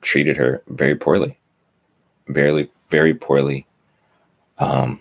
[0.00, 1.38] treated her very poorly,
[2.28, 3.66] very, very poorly.
[4.58, 5.00] Um,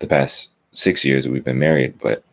[0.00, 2.24] the past six years we've been married, but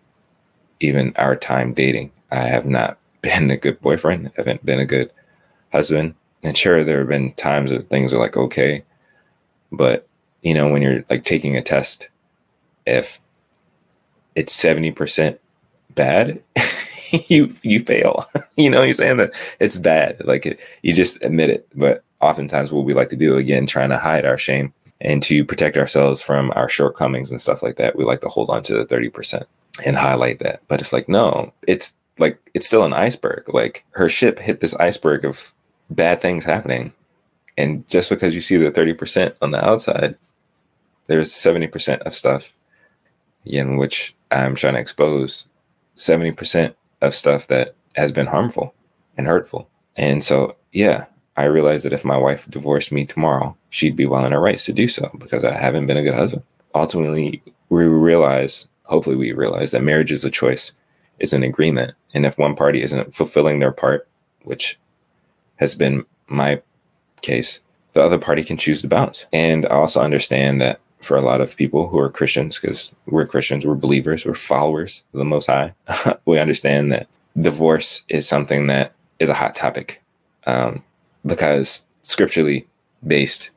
[0.80, 4.27] even our time dating, I have not been a good boyfriend.
[4.27, 5.12] I haven't been a good
[5.71, 6.15] husband.
[6.43, 8.84] And sure, there have been times that things are like okay,
[9.71, 10.08] but
[10.43, 12.10] you know, when you're like taking a test,
[12.86, 13.19] if
[14.36, 15.39] it's seventy percent
[15.95, 16.41] bad,
[17.28, 18.26] you you fail.
[18.58, 20.24] you know, you're saying that it's bad.
[20.26, 21.67] Like it, you just admit it.
[21.76, 25.46] But oftentimes, what we like to do again, trying to hide our shame and to
[25.46, 28.74] protect ourselves from our shortcomings and stuff like that, we like to hold on to
[28.74, 29.48] the thirty percent
[29.86, 30.62] and highlight that.
[30.67, 33.54] But it's like no, it's like it's still an iceberg.
[33.54, 35.54] Like her ship hit this iceberg of
[35.89, 36.93] bad things happening.
[37.58, 40.15] And just because you see the 30% on the outside,
[41.08, 42.54] there's 70% of stuff
[43.46, 45.46] in which I'm trying to expose
[45.96, 48.73] 70% of stuff that has been harmful
[49.17, 49.69] and hurtful.
[49.95, 51.05] And so, yeah,
[51.36, 54.65] I realized that if my wife divorced me tomorrow, she'd be well in her rights
[54.65, 56.43] to do so because I haven't been a good husband.
[56.75, 60.71] Ultimately, we realize, hopefully, we realize that marriage is a choice,
[61.19, 61.93] is an agreement.
[62.13, 64.07] And if one party isn't fulfilling their part,
[64.43, 64.79] which
[65.57, 66.62] has been my
[67.21, 67.60] case,
[67.93, 69.25] the other party can choose to bounce.
[69.33, 73.25] And I also understand that for a lot of people who are Christians, because we're
[73.25, 75.73] Christians, we're believers, we're followers of the Most High,
[76.25, 77.07] we understand that
[77.39, 80.01] divorce is something that is a hot topic
[80.45, 80.83] um,
[81.25, 82.67] because scripturally
[83.05, 83.51] based,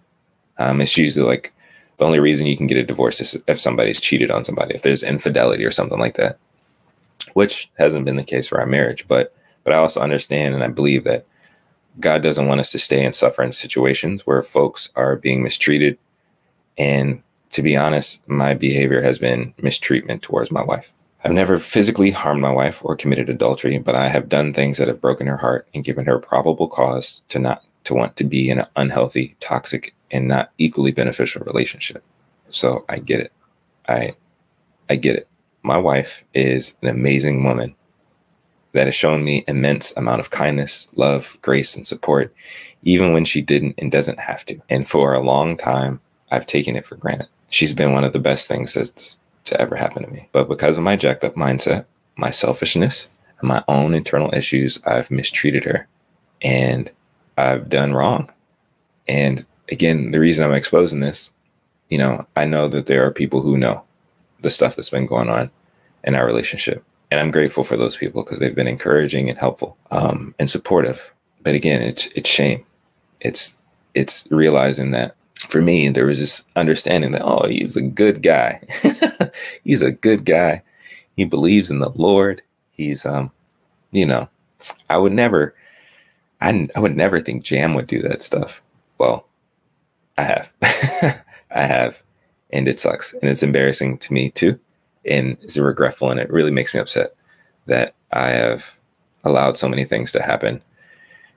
[0.58, 1.52] um, it's usually like
[1.96, 4.82] the only reason you can get a divorce is if somebody's cheated on somebody, if
[4.82, 6.38] there's infidelity or something like that,
[7.34, 9.06] which hasn't been the case for our marriage.
[9.08, 11.26] But but I also understand and I believe that
[11.98, 15.98] God doesn't want us to stay in situations where folks are being mistreated.
[16.78, 17.22] And
[17.52, 20.92] to be honest, my behavior has been mistreatment towards my wife.
[21.24, 24.88] I've never physically harmed my wife or committed adultery, but I have done things that
[24.88, 28.50] have broken her heart and given her probable cause to not to want to be
[28.50, 32.02] in an unhealthy, toxic, and not equally beneficial relationship.
[32.48, 33.32] So I get it.
[33.88, 34.12] I
[34.88, 35.28] I get it.
[35.62, 37.74] My wife is an amazing woman
[38.72, 42.32] that has shown me immense amount of kindness, love, grace, and support,
[42.82, 44.58] even when she didn't and doesn't have to.
[44.70, 47.28] And for a long time, I've taken it for granted.
[47.48, 50.28] She's been one of the best things that's to ever happen to me.
[50.32, 51.84] But because of my jacked up mindset,
[52.16, 53.08] my selfishness,
[53.40, 55.88] and my own internal issues, I've mistreated her
[56.42, 56.90] and
[57.36, 58.30] I've done wrong.
[59.08, 61.30] And again, the reason I'm exposing this,
[61.88, 63.82] you know, I know that there are people who know
[64.42, 65.50] the stuff that's been going on
[66.04, 69.76] in our relationship and I'm grateful for those people because they've been encouraging and helpful
[69.90, 71.12] um, and supportive.
[71.42, 72.64] But again, it's it's shame.
[73.20, 73.56] It's
[73.94, 75.16] it's realizing that
[75.50, 78.62] for me there was this understanding that oh he's a good guy,
[79.64, 80.62] he's a good guy.
[81.16, 82.42] He believes in the Lord.
[82.70, 83.30] He's um,
[83.90, 84.28] you know,
[84.88, 85.54] I would never,
[86.40, 88.62] I I would never think Jam would do that stuff.
[88.98, 89.26] Well,
[90.18, 90.52] I have,
[91.50, 92.02] I have,
[92.52, 94.58] and it sucks and it's embarrassing to me too
[95.04, 97.14] and is regretful and it really makes me upset
[97.66, 98.76] that I have
[99.24, 100.62] allowed so many things to happen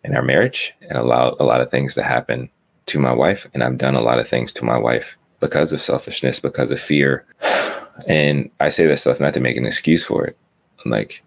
[0.04, 2.50] in our marriage and allowed a lot of things to happen
[2.88, 5.82] to my wife and I've done a lot of things to my wife because of
[5.82, 7.26] selfishness because of fear.
[8.08, 10.36] And I say this stuff not to make an excuse for it.
[10.84, 11.22] I'm like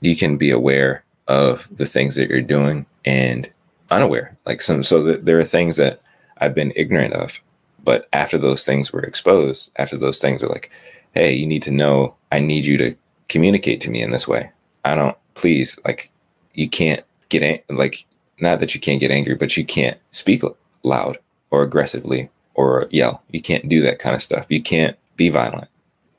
[0.00, 3.50] you can be aware of the things that you're doing and
[3.90, 4.38] unaware.
[4.46, 6.00] Like some so there are things that
[6.36, 7.40] I've been ignorant of
[7.82, 10.70] but after those things were exposed after those things were like
[11.14, 12.94] hey, you need to know, I need you to
[13.28, 14.50] communicate to me in this way.
[14.84, 16.10] I don't, please, like,
[16.54, 18.06] you can't get, like,
[18.40, 20.42] not that you can't get angry, but you can't speak
[20.82, 21.18] loud
[21.50, 23.22] or aggressively or yell.
[23.30, 24.46] You can't do that kind of stuff.
[24.48, 25.68] You can't be violent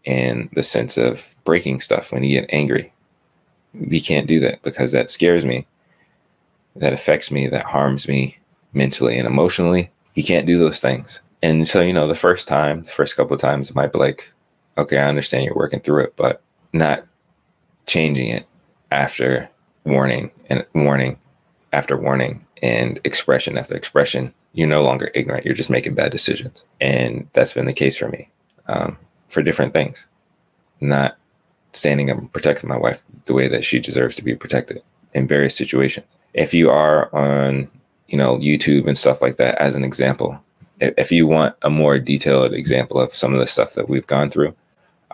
[0.06, 2.94] in the sense of breaking stuff when you get angry.
[3.74, 5.68] You can't do that because that scares me.
[6.76, 8.38] that affects me, that harms me
[8.74, 11.20] mentally and emotionally, you can't do those things.
[11.42, 14.00] And so, you know, the first time, the first couple of times, it might be
[14.00, 14.32] like,
[14.78, 16.42] okay, I understand you're working through it, but
[16.74, 17.06] not
[17.86, 18.48] changing it
[18.92, 19.50] after
[19.86, 21.18] warning and warning
[21.74, 24.34] after warning and expression after expression.
[24.54, 25.46] You're no longer ignorant.
[25.46, 26.64] You're just making bad decisions.
[26.82, 28.30] And that's been the case for me
[28.68, 30.08] um, for different things.
[30.82, 31.18] Not
[31.74, 34.82] standing up and protecting my wife the way that she deserves to be protected
[35.14, 36.06] in various situations.
[36.34, 37.70] If you are on,
[38.08, 40.44] you know, YouTube and stuff like that, as an example,
[40.80, 44.30] if you want a more detailed example of some of the stuff that we've gone
[44.30, 44.56] through,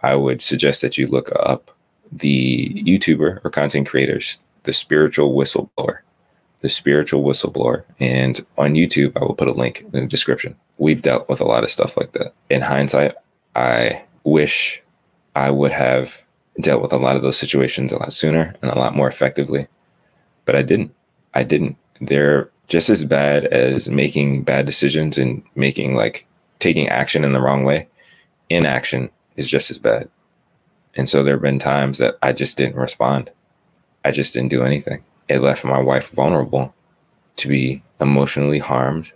[0.03, 1.71] I would suggest that you look up
[2.11, 5.99] the YouTuber or content creators, the spiritual whistleblower,
[6.65, 7.83] the spiritual whistleblower.
[7.99, 10.55] And on YouTube, I will put a link in the description.
[10.79, 12.33] We've dealt with a lot of stuff like that.
[12.49, 13.13] In hindsight,
[13.55, 14.81] I wish
[15.35, 16.23] I would have
[16.59, 19.67] dealt with a lot of those situations a lot sooner and a lot more effectively,
[20.45, 20.91] but I didn't.
[21.35, 21.77] I didn't.
[22.01, 26.25] They're just as bad as making bad decisions and making like
[26.57, 27.87] taking action in the wrong way.
[28.49, 30.09] Inaction is just as bad.
[30.95, 33.29] And so there have been times that I just didn't respond.
[34.03, 35.03] I just didn't do anything.
[35.27, 36.73] It left my wife vulnerable
[37.37, 39.11] to be emotionally harmed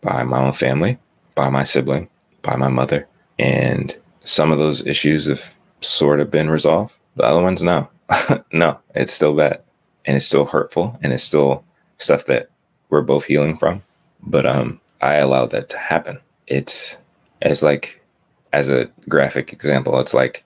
[0.00, 0.98] by my own family,
[1.34, 2.08] by my sibling,
[2.42, 3.06] by my mother.
[3.38, 6.98] And some of those issues have sort of been resolved.
[7.16, 7.88] The other ones, no.
[8.52, 9.62] no, it's still bad.
[10.04, 11.64] And it's still hurtful and it's still
[11.98, 12.48] stuff that
[12.88, 13.82] we're both healing from.
[14.22, 16.18] But um I allowed that to happen.
[16.46, 16.96] It's
[17.42, 18.02] as like
[18.52, 20.44] as a graphic example, it's like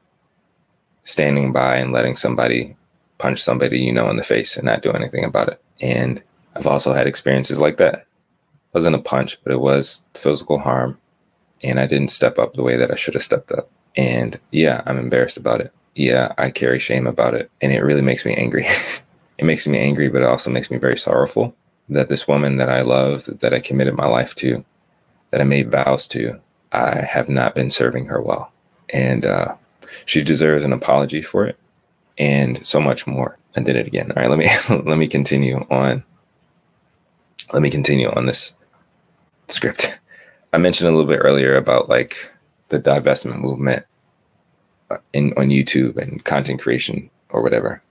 [1.05, 2.77] standing by and letting somebody
[3.23, 5.63] punch somebody you know in the face and not do anything about it.
[5.81, 6.21] And
[6.57, 7.95] I've also had experiences like that.
[7.95, 10.99] It wasn't a punch, but it was physical harm.
[11.63, 13.71] And I didn't step up the way that I should have stepped up.
[13.97, 15.73] And yeah, I'm embarrassed about it.
[15.95, 17.49] Yeah, I carry shame about it.
[17.61, 18.65] And it really makes me angry.
[19.39, 21.55] it makes me angry, but it also makes me very sorrowful
[21.89, 24.65] that this woman that I love, that I committed my life to,
[25.31, 26.41] that I made vows to,
[26.73, 28.51] I have not been serving her well.
[28.93, 29.55] And uh,
[30.07, 31.57] she deserves an apology for it
[32.19, 33.39] and so much more.
[33.57, 34.13] I did it again.
[34.13, 34.49] All right, let me
[34.85, 36.03] let me continue on.
[37.53, 38.53] Let me continue on this
[39.49, 39.99] script.
[40.53, 42.31] I mentioned a little bit earlier about like
[42.69, 43.85] the divestment movement
[44.91, 47.83] uh, in on YouTube and content creation or whatever.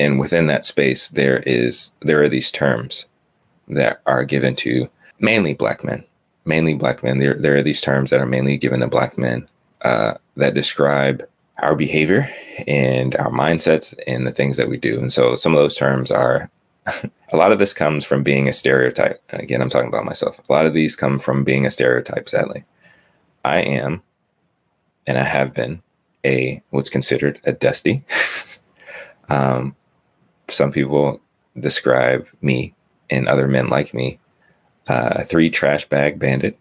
[0.00, 3.06] And within that space, there is there are these terms
[3.68, 4.88] that are given to
[5.20, 6.04] mainly black men,
[6.44, 7.18] mainly black men.
[7.18, 9.48] There there are these terms that are mainly given to black men
[9.82, 11.22] uh, that describe
[11.62, 12.30] our behavior
[12.66, 14.98] and our mindsets and the things that we do.
[14.98, 16.50] And so some of those terms are
[17.32, 19.22] a lot of this comes from being a stereotype.
[19.30, 20.40] And again, I'm talking about myself.
[20.48, 22.64] A lot of these come from being a stereotype, sadly.
[23.44, 24.02] I am,
[25.06, 25.82] and I have been,
[26.24, 28.04] a what's considered a dusty.
[29.28, 29.74] um,
[30.48, 31.20] some people
[31.58, 32.74] describe me
[33.10, 34.20] and other men like me
[34.88, 36.58] uh, a three trash bag bandit.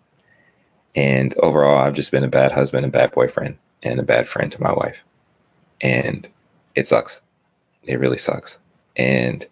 [0.95, 4.51] And overall, I've just been a bad husband, and bad boyfriend, and a bad friend
[4.51, 5.03] to my wife.
[5.81, 6.27] And
[6.75, 7.21] it sucks.
[7.83, 8.59] It really sucks.
[8.95, 9.45] And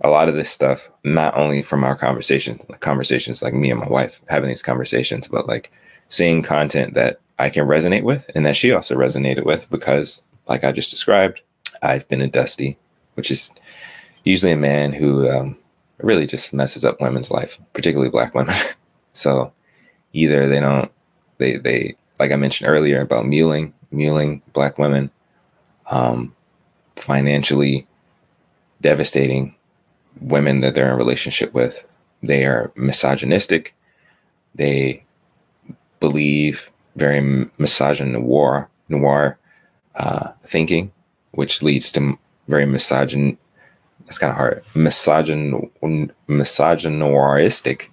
[0.00, 3.88] a lot of this stuff, not only from our conversations, conversations like me and my
[3.88, 5.70] wife having these conversations, but like
[6.08, 10.64] seeing content that I can resonate with and that she also resonated with because, like
[10.64, 11.40] I just described,
[11.82, 12.78] I've been a dusty,
[13.14, 13.52] which is
[14.24, 15.56] usually a man who um,
[16.02, 18.54] really just messes up women's life, particularly black women.
[19.14, 19.52] so
[20.12, 20.90] either they don't,
[21.38, 25.10] they, they, like I mentioned earlier about muling, muling black women,
[25.90, 26.34] um,
[26.96, 27.86] financially
[28.80, 29.54] devastating
[30.20, 31.84] women that they're in relationship with.
[32.22, 33.74] They are misogynistic.
[34.54, 35.04] They
[36.00, 37.20] believe very
[37.58, 39.38] misogyn noir, noir
[39.96, 40.92] uh, thinking,
[41.32, 43.36] which leads to very misogyn.
[44.06, 44.62] It's kind of hard.
[44.74, 45.70] Misogyn,
[46.28, 47.88] misogynoiristic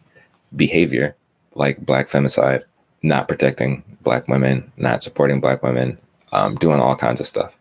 [0.56, 1.16] behavior,
[1.56, 2.64] like black femicide,
[3.04, 5.98] not protecting black women, not supporting black women,
[6.32, 7.58] um, doing all kinds of stuff.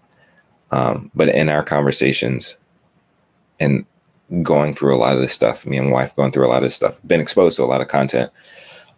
[0.71, 2.57] Um, but in our conversations
[3.59, 3.85] and
[4.43, 6.59] going through a lot of this stuff, me and my wife going through a lot
[6.59, 8.31] of this stuff, been exposed to a lot of content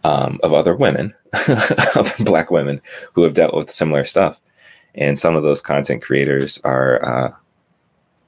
[0.05, 1.15] um, of other women,
[1.49, 2.81] other black women
[3.15, 4.41] who have dealt with similar stuff.
[4.95, 7.33] And some of those content creators are uh,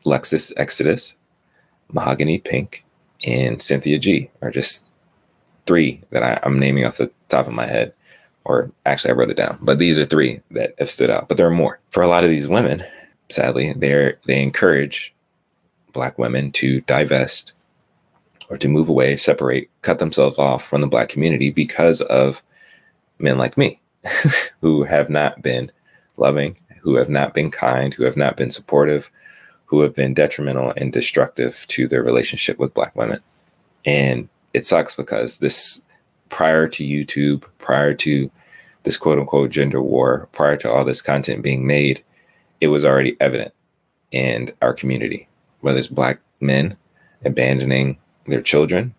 [0.07, 1.17] Lexus Exodus,
[1.93, 2.85] Mahogany Pink,
[3.25, 4.87] and Cynthia G are just
[5.67, 7.93] three that I, I'm naming off the top of my head
[8.45, 11.29] or actually I wrote it down, but these are three that have stood out.
[11.29, 11.81] But there are more.
[11.91, 12.83] For a lot of these women,
[13.29, 15.15] sadly, they they encourage
[15.93, 17.53] black women to divest
[18.51, 22.43] or to move away, separate, cut themselves off from the black community because of
[23.19, 23.81] men like me
[24.61, 25.71] who have not been
[26.17, 29.11] loving, who have not been kind, who have not been supportive,
[29.65, 33.21] who have been detrimental and destructive to their relationship with black women.
[33.87, 35.81] And it sucks because this
[36.35, 38.29] prior to YouTube, prior to
[38.83, 42.03] this quote unquote gender war, prior to all this content being made,
[42.61, 43.55] it was already evident
[44.11, 45.29] in our community,
[45.61, 46.77] whether it's black men
[47.25, 48.93] abandoning their children,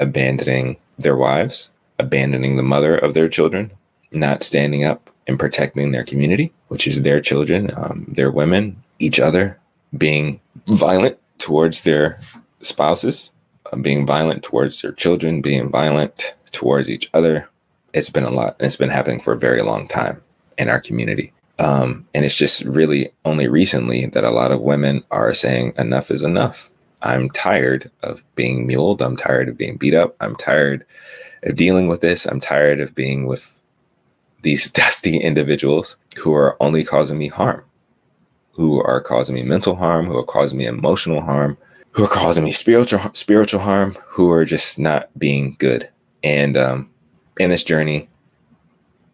[0.00, 1.70] abandoning their wives,
[2.00, 3.70] abandoning the mother of their children,
[4.10, 9.20] not standing up and protecting their community, which is their children, um, their women, each
[9.20, 9.60] other,
[9.96, 12.18] being violent towards their
[12.62, 13.30] spouses,
[13.72, 17.48] uh, being violent towards their children, being violent towards each other.
[17.92, 20.22] It's been a lot, and it's been happening for a very long time
[20.58, 21.32] in our community.
[21.58, 26.10] Um, and it's just really only recently that a lot of women are saying enough
[26.10, 26.70] is enough.
[27.02, 29.02] I'm tired of being muled.
[29.02, 30.16] I'm tired of being beat up.
[30.20, 30.84] I'm tired
[31.42, 32.24] of dealing with this.
[32.24, 33.60] I'm tired of being with
[34.42, 37.62] these dusty individuals who are only causing me harm,
[38.52, 41.56] who are causing me mental harm, who are causing me emotional harm,
[41.92, 45.88] who are causing me spiritual spiritual harm, who are just not being good.
[46.24, 46.90] And um,
[47.38, 48.08] in this journey,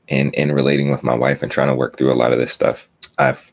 [0.08, 2.52] in in relating with my wife and trying to work through a lot of this
[2.52, 2.88] stuff,
[3.18, 3.52] I've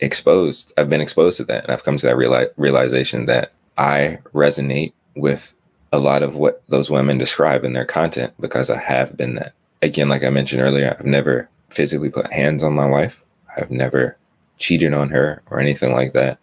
[0.00, 0.72] exposed.
[0.78, 4.92] I've been exposed to that, and I've come to that reali- realization that I resonate
[5.16, 5.52] with
[5.92, 9.54] a lot of what those women describe in their content because I have been that.
[9.82, 13.22] Again, like I mentioned earlier, I've never physically put hands on my wife.
[13.56, 14.16] I've never
[14.58, 16.38] cheated on her or anything like that.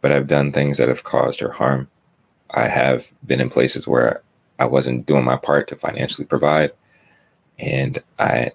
[0.00, 1.88] But I've done things that have caused her harm.
[2.50, 4.22] I have been in places where
[4.60, 6.72] I wasn't doing my part to financially provide.
[7.58, 8.52] And I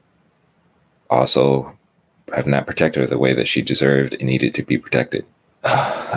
[1.09, 1.77] also
[2.33, 5.25] have not protected her the way that she deserved and needed to be protected.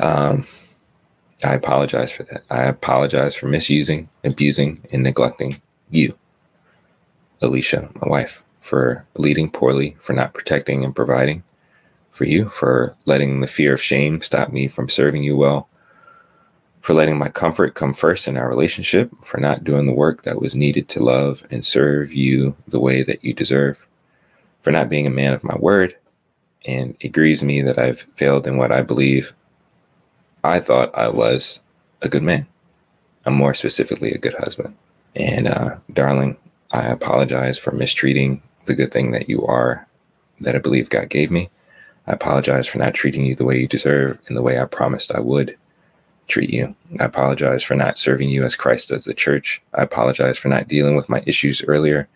[0.02, 0.46] um,
[1.44, 2.44] I apologize for that.
[2.50, 5.54] I apologize for misusing, abusing, and neglecting
[5.90, 6.18] you,
[7.40, 11.44] Alicia, my wife, for leading poorly, for not protecting and providing
[12.10, 15.67] for you, for letting the fear of shame stop me from serving you well,
[16.88, 20.40] for letting my comfort come first in our relationship, for not doing the work that
[20.40, 23.86] was needed to love and serve you the way that you deserve,
[24.62, 25.94] for not being a man of my word.
[26.64, 29.34] And it grieves me that I've failed in what I believe
[30.42, 31.60] I thought I was
[32.00, 32.46] a good man.
[33.26, 34.74] I'm more specifically a good husband.
[35.14, 36.38] And uh, darling,
[36.70, 39.86] I apologize for mistreating the good thing that you are,
[40.40, 41.50] that I believe God gave me.
[42.06, 45.12] I apologize for not treating you the way you deserve and the way I promised
[45.12, 45.54] I would
[46.28, 46.74] treat you.
[47.00, 49.60] I apologize for not serving you as Christ does the church.
[49.74, 52.08] I apologize for not dealing with my issues earlier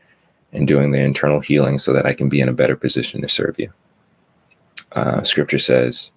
[0.53, 3.29] and doing the internal healing so that I can be in a better position to
[3.29, 3.73] serve you.
[4.93, 6.11] Uh, scripture says,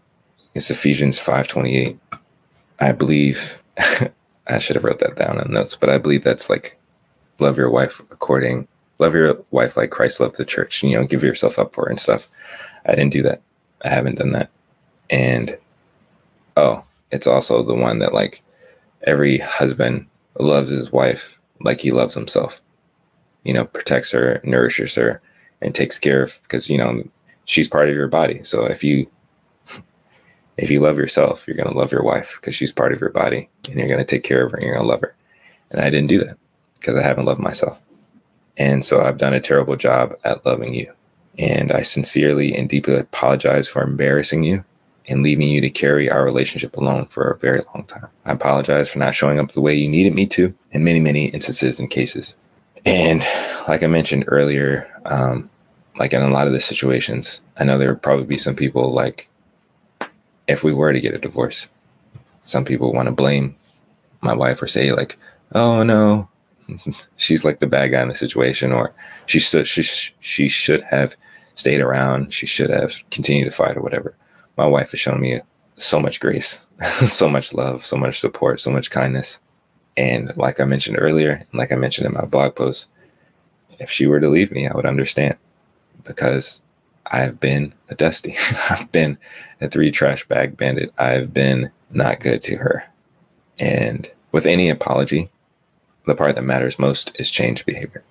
[0.53, 1.97] it's Ephesians 5:28.
[2.79, 3.61] I believe
[4.47, 6.77] I should have wrote that down in notes, but I believe that's like
[7.39, 8.67] love your wife according
[8.99, 11.99] love your wife like Christ loved the church, you know, give yourself up for and
[11.99, 12.27] stuff.
[12.85, 13.41] I didn't do that.
[13.83, 14.49] I haven't done that.
[15.09, 15.57] And
[16.57, 16.83] oh,
[17.15, 18.43] it's also the one that like
[19.07, 20.07] every husband
[20.37, 22.61] loves his wife like he loves himself.
[23.43, 25.21] You know, protects her, nourishes her,
[25.61, 27.03] and takes care of because you know
[27.45, 28.43] she's part of your body.
[28.43, 29.09] So if you
[30.57, 33.11] if you love yourself, you're going to love your wife because she's part of your
[33.11, 35.15] body and you're going to take care of her and you're going to love her.
[35.71, 36.37] And I didn't do that
[36.79, 37.81] because I haven't loved myself.
[38.57, 40.93] And so I've done a terrible job at loving you.
[41.37, 44.63] And I sincerely and deeply apologize for embarrassing you
[45.07, 48.07] and leaving you to carry our relationship alone for a very long time.
[48.25, 51.25] I apologize for not showing up the way you needed me to in many, many
[51.25, 52.35] instances and cases.
[52.85, 53.23] And
[53.67, 55.49] like I mentioned earlier, um,
[55.97, 58.91] like in a lot of the situations, I know there would probably be some people
[58.91, 59.29] like
[60.47, 61.67] if we were to get a divorce.
[62.41, 63.55] Some people want to blame
[64.21, 65.17] my wife or say like,
[65.53, 66.29] "Oh no,
[67.15, 68.93] she's like the bad guy in the situation," or
[69.25, 69.81] she should she
[70.19, 71.15] she should have
[71.55, 72.33] stayed around.
[72.33, 74.15] She should have continued to fight or whatever.
[74.57, 75.41] My wife has shown me
[75.75, 76.65] so much grace,
[77.05, 79.39] so much love, so much support, so much kindness.
[79.97, 82.87] And like I mentioned earlier, like I mentioned in my blog post,
[83.79, 85.37] if she were to leave me, I would understand
[86.03, 86.61] because
[87.07, 88.35] I've been a dusty.
[88.69, 89.17] I've been
[89.61, 90.93] a three trash bag bandit.
[90.97, 92.85] I've been not good to her.
[93.59, 95.27] And with any apology,
[96.05, 98.03] the part that matters most is change behavior.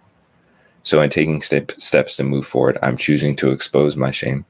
[0.82, 4.44] So, in taking step, steps to move forward, I'm choosing to expose my shame,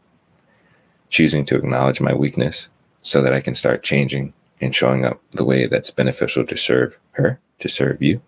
[1.14, 2.68] choosing to acknowledge my weakness
[3.02, 6.98] so that I can start changing and showing up the way that's beneficial to serve
[7.12, 8.20] her, to serve you,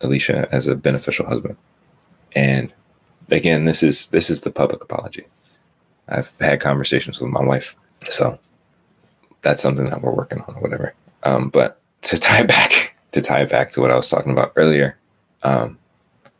[0.00, 1.56] Alicia, as a beneficial husband.
[2.36, 2.72] And
[3.30, 5.26] again, this is this is the public apology.
[6.08, 7.74] I've had conversations with my wife.
[8.04, 8.38] So
[9.40, 10.94] that's something that we're working on or whatever.
[11.24, 14.96] Um, but to tie back to tie back to what I was talking about earlier,
[15.42, 15.78] um,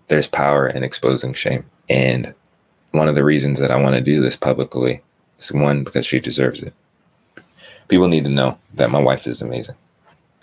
[0.06, 1.64] there's power in exposing shame.
[1.88, 2.32] And
[2.92, 5.02] one of the reasons that I want to do this publicly
[5.40, 6.74] is one, because she deserves it.
[7.88, 9.76] People need to know that my wife is amazing.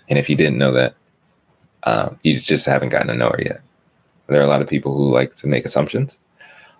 [0.08, 0.94] And if you didn't know that,
[1.84, 3.60] Um, you just haven't gotten to know her yet.
[4.26, 6.18] There are a lot of people who like to make assumptions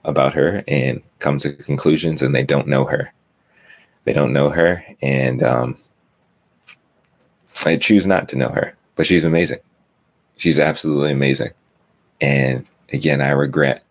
[0.03, 3.13] about her and come to conclusions, and they don't know her.
[4.05, 5.77] They don't know her, and um,
[7.65, 9.61] I choose not to know her, but she's amazing.
[10.37, 11.53] She's absolutely amazing.
[12.21, 13.83] And again, I regret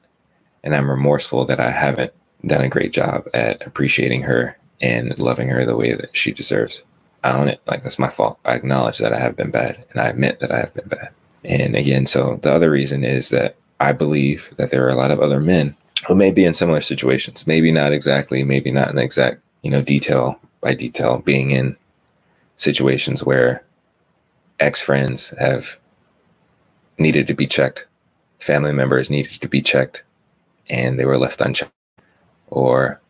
[0.63, 2.13] and I'm remorseful that I haven't
[2.48, 6.84] done a great job at appreciating her and loving her the way that she deserves.
[7.24, 7.62] I own it.
[7.68, 8.39] Like, that's my fault.
[8.45, 11.10] I acknowledge that I have been bad and I admit that I have been bad.
[11.43, 15.12] And again, so the other reason is that I believe that there are a lot
[15.12, 15.76] of other men
[16.08, 19.82] who may be in similar situations, maybe not exactly, maybe not in exact, you know,
[19.82, 21.76] detail by detail, being in
[22.58, 23.64] situations where
[24.60, 25.78] ex friends have
[26.98, 27.88] needed to be checked,
[28.39, 30.04] family members needed to be checked,
[30.70, 31.72] and they were left unchecked,
[32.48, 33.02] or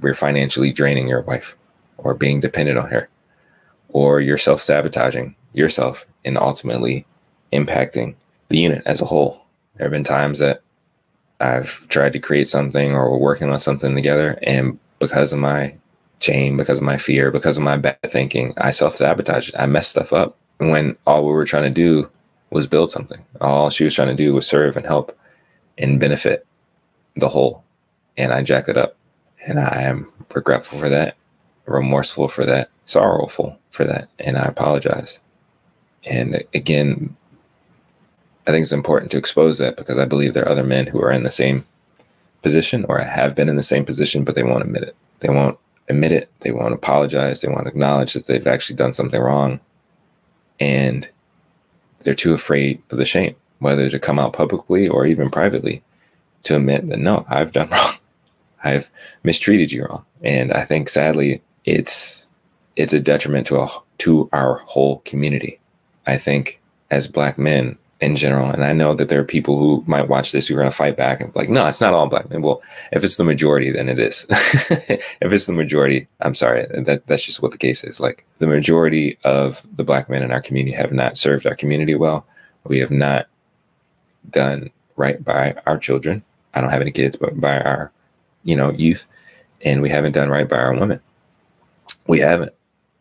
[0.00, 1.56] we're financially draining your wife,
[1.98, 3.08] or being dependent on her,
[3.90, 7.06] or you're self sabotaging yourself and ultimately
[7.52, 8.14] impacting
[8.48, 9.44] the unit as a whole.
[9.76, 10.62] There have been times that
[11.40, 15.76] I've tried to create something or we're working on something together, and because of my
[16.20, 19.50] shame, because of my fear, because of my bad thinking, I self sabotage.
[19.58, 22.10] I mess stuff up when all we were trying to do
[22.50, 23.24] was build something.
[23.40, 25.18] All she was trying to do was serve and help
[25.78, 26.46] and benefit
[27.16, 27.64] the whole.
[28.16, 28.96] And I jacked it up.
[29.46, 31.16] And I am regretful for that,
[31.66, 34.08] remorseful for that, sorrowful for that.
[34.18, 35.20] And I apologize.
[36.04, 37.16] And again,
[38.46, 41.00] I think it's important to expose that because I believe there are other men who
[41.00, 41.64] are in the same
[42.42, 44.96] position or have been in the same position, but they won't admit it.
[45.20, 45.58] They won't
[45.88, 46.28] admit it.
[46.40, 47.40] They won't apologize.
[47.40, 49.60] They won't acknowledge that they've actually done something wrong.
[50.58, 51.08] And
[52.00, 55.82] they're too afraid of the shame, whether to come out publicly or even privately
[56.44, 57.91] to admit that no, I've done wrong.
[58.64, 58.90] I've
[59.22, 60.04] mistreated you wrong.
[60.22, 62.26] And I think sadly it's
[62.76, 65.60] it's a detriment to a, to our whole community.
[66.06, 66.60] I think
[66.90, 68.50] as black men, in general.
[68.50, 70.76] And I know that there are people who might watch this who are going to
[70.76, 72.42] fight back and be like, no, it's not all black men.
[72.42, 72.60] Well,
[72.90, 74.26] if it's the majority, then it is.
[74.28, 78.00] if it's the majority, I'm sorry, that that's just what the case is.
[78.00, 81.94] Like the majority of the black men in our community have not served our community
[81.94, 82.26] well.
[82.64, 83.28] We have not
[84.28, 86.24] done right by our children.
[86.54, 87.92] I don't have any kids, but by our,
[88.44, 89.06] you know, youth.
[89.64, 91.00] And we haven't done right by our women.
[92.06, 92.52] We haven't.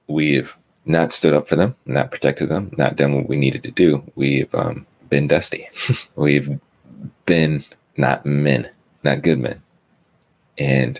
[0.08, 3.72] We've not stood up for them, not protected them, not done what we needed to
[3.72, 4.04] do.
[4.16, 5.68] We've um, been dusty.
[6.16, 6.60] We've
[7.26, 7.64] been
[7.98, 8.70] not men,
[9.04, 9.62] not good men.
[10.58, 11.00] And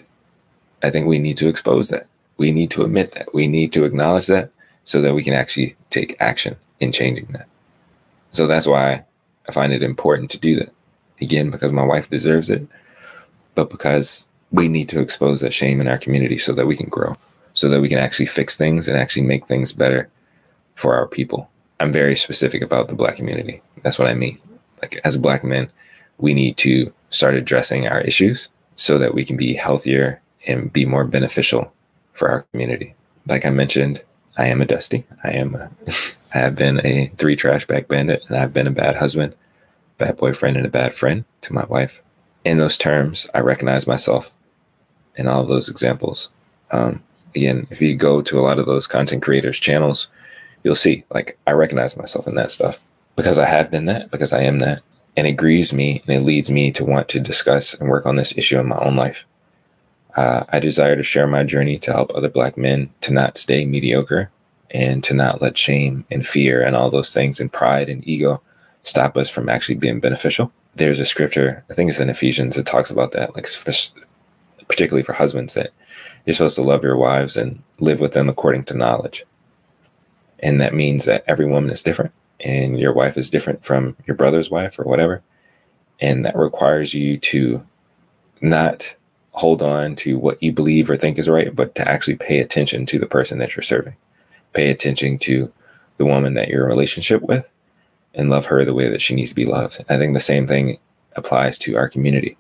[0.84, 2.08] I think we need to expose that.
[2.38, 3.34] We need to admit that.
[3.34, 4.52] We need to acknowledge that
[4.84, 7.48] so that we can actually take action in changing that.
[8.32, 9.06] So that's why
[9.48, 10.74] I find it important to do that.
[11.20, 12.68] Again, because my wife deserves it,
[13.54, 16.90] but because we need to expose that shame in our community so that we can
[16.90, 17.16] grow,
[17.54, 20.10] so that we can actually fix things and actually make things better
[20.76, 21.50] for our people.
[21.80, 23.62] I'm very specific about the black community.
[23.82, 24.40] That's what I mean.
[24.82, 25.72] Like as a black men,
[26.18, 30.86] we need to start addressing our issues so that we can be healthier and be
[30.86, 31.74] more beneficial
[32.14, 32.96] for our community.
[33.28, 34.04] Like I mentioned,
[34.38, 35.06] I am a dusty.
[35.24, 35.72] I am a,
[36.34, 39.36] I have been a three trash bag bandit and I've been a bad husband,
[39.98, 42.02] bad boyfriend and a bad friend to my wife.
[42.44, 44.34] In those terms, I recognize myself
[45.16, 46.30] in all of those examples.
[46.72, 47.04] Um,
[47.36, 50.08] again, if you go to a lot of those content creators channels,
[50.64, 52.80] you'll see like I recognize myself in that stuff
[53.16, 54.82] because I have been that, because I am that.
[55.18, 58.16] And it grieves me and it leads me to want to discuss and work on
[58.16, 59.26] this issue in my own life.
[60.16, 63.66] Uh, I desire to share my journey to help other Black men to not stay
[63.66, 64.30] mediocre
[64.72, 68.42] and to not let shame and fear and all those things and pride and ego
[68.84, 70.52] stop us from actually being beneficial.
[70.76, 73.48] There's a scripture, I think it's in Ephesians, that talks about that, like
[74.72, 75.72] particularly for husbands, that
[76.26, 79.26] you're supposed to love your wives and live with them according to knowledge.
[80.40, 84.16] And that means that every woman is different and your wife is different from your
[84.16, 85.22] brother's wife or whatever.
[86.00, 87.68] And that requires you to
[88.40, 88.96] not
[89.34, 92.86] hold on to what you believe or think is right, but to actually pay attention
[92.86, 93.98] to the person that you're serving.
[94.54, 95.52] Pay attention to
[95.98, 97.52] the woman that you're in relationship with
[98.14, 99.84] and love her the way that she needs to be loved.
[99.90, 100.80] I think the same thing
[101.18, 102.38] applies to our community.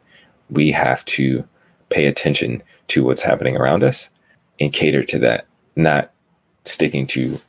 [0.50, 1.46] We have to
[1.92, 4.10] pay attention to what's happening around us
[4.60, 6.12] and cater to that, not
[6.66, 7.39] sticking to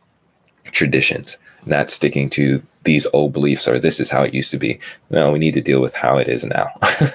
[0.67, 4.79] traditions, not sticking to these old beliefs or this is how it used to be.
[5.11, 6.69] No, we need to deal with how it is now.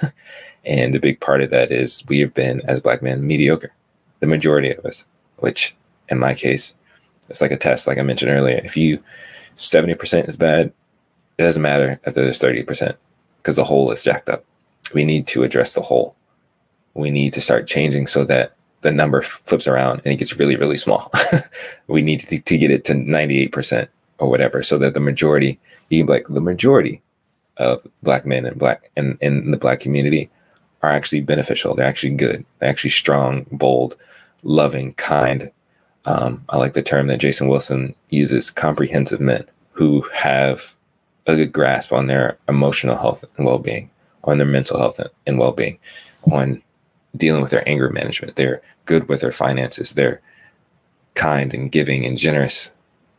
[0.66, 3.74] and a big part of that is we have been, as black men, mediocre,
[4.20, 5.06] the majority of us,
[5.38, 5.76] which
[6.10, 6.74] in my case,
[7.30, 8.62] it's like a test, like I mentioned earlier.
[8.64, 9.04] If you
[9.56, 10.72] 70% is bad,
[11.38, 12.96] it doesn't matter if there's 30%
[13.38, 14.46] because the whole is jacked up.
[14.94, 16.16] We need to address the whole.
[16.98, 20.56] We need to start changing so that the number flips around and it gets really,
[20.56, 21.12] really small.
[21.88, 23.88] we need to, to get it to 98%.
[24.20, 27.02] or whatever, so that the majority, you can like the majority
[27.58, 30.30] of black men and black and in the black community
[30.82, 31.76] are actually beneficial.
[31.76, 32.46] They're actually good.
[32.60, 33.96] They're actually strong, bold,
[34.44, 35.52] loving, kind.
[36.06, 40.76] Um, I like the term that Jason Wilson uses: comprehensive men who have
[41.26, 43.90] a good grasp on their emotional health and well-being,
[44.24, 45.78] on their mental health and well-being,
[46.32, 46.62] on
[47.16, 48.36] dealing with their anger management.
[48.36, 49.94] They're good with their finances.
[49.94, 50.22] They're
[51.16, 52.72] kind and giving and generous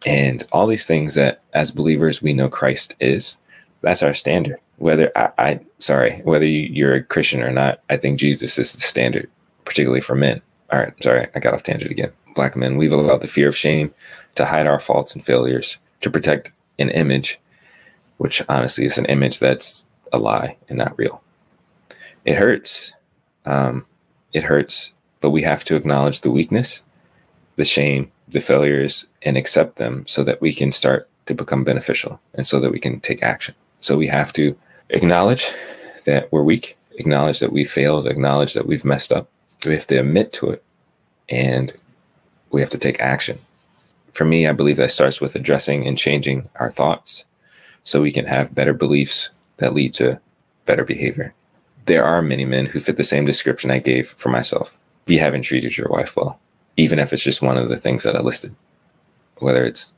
[0.06, 3.38] and all these things that as believers we know Christ is.
[3.82, 4.58] That's our standard.
[4.76, 8.80] Whether I, I sorry, whether you're a Christian or not, I think Jesus is the
[8.80, 9.28] standard,
[9.64, 10.40] particularly for men.
[10.70, 12.12] All right, sorry, I got off tangent again.
[12.34, 13.92] Black men, we've allowed the fear of shame
[14.34, 17.40] to hide our faults and failures, to protect an image,
[18.18, 21.22] which honestly is an image that's a lie and not real.
[22.24, 22.92] It hurts.
[23.48, 23.86] Um,
[24.34, 24.92] it hurts,
[25.22, 26.82] but we have to acknowledge the weakness,
[27.56, 32.20] the shame, the failures, and accept them so that we can start to become beneficial
[32.34, 33.54] and so that we can take action.
[33.80, 34.54] So we have to
[34.90, 35.50] acknowledge
[36.04, 39.30] that we're weak, acknowledge that we failed, acknowledge that we've messed up.
[39.64, 40.62] We have to admit to it
[41.30, 41.72] and
[42.50, 43.38] we have to take action.
[44.12, 47.24] For me, I believe that starts with addressing and changing our thoughts
[47.82, 50.20] so we can have better beliefs that lead to
[50.66, 51.34] better behavior.
[51.88, 54.76] There are many men who fit the same description I gave for myself.
[55.06, 56.38] You haven't treated your wife well,
[56.76, 58.54] even if it's just one of the things that I listed,
[59.38, 59.94] whether it's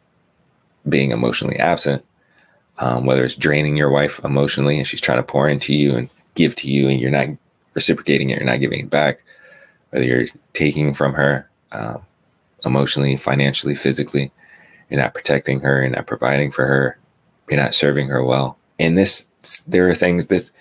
[0.89, 2.05] being emotionally absent,
[2.79, 6.09] um, whether it's draining your wife emotionally and she's trying to pour into you and
[6.37, 7.27] give to you and you're not
[7.75, 9.21] reciprocating it, you're not giving it back,
[9.91, 12.03] whether you're taking from her um,
[12.65, 14.31] emotionally, financially, physically,
[14.89, 16.97] you're not protecting her, you're not providing for her,
[17.49, 18.57] you're not serving her well.
[18.79, 19.27] And this,
[19.67, 20.53] there are things this,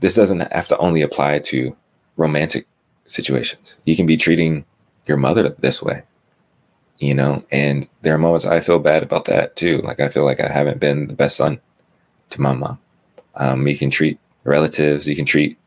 [0.00, 1.76] this doesn't have to only apply to
[2.16, 2.66] romantic
[3.06, 3.76] situations.
[3.84, 4.64] You can be treating
[5.06, 6.02] your mother this way
[6.98, 9.78] you know and there are moments i feel bad about that too.
[9.78, 11.60] Like i feel like i haven't been the best son
[12.30, 12.78] to my mom.
[13.36, 15.58] Um, you can treat relatives you can treat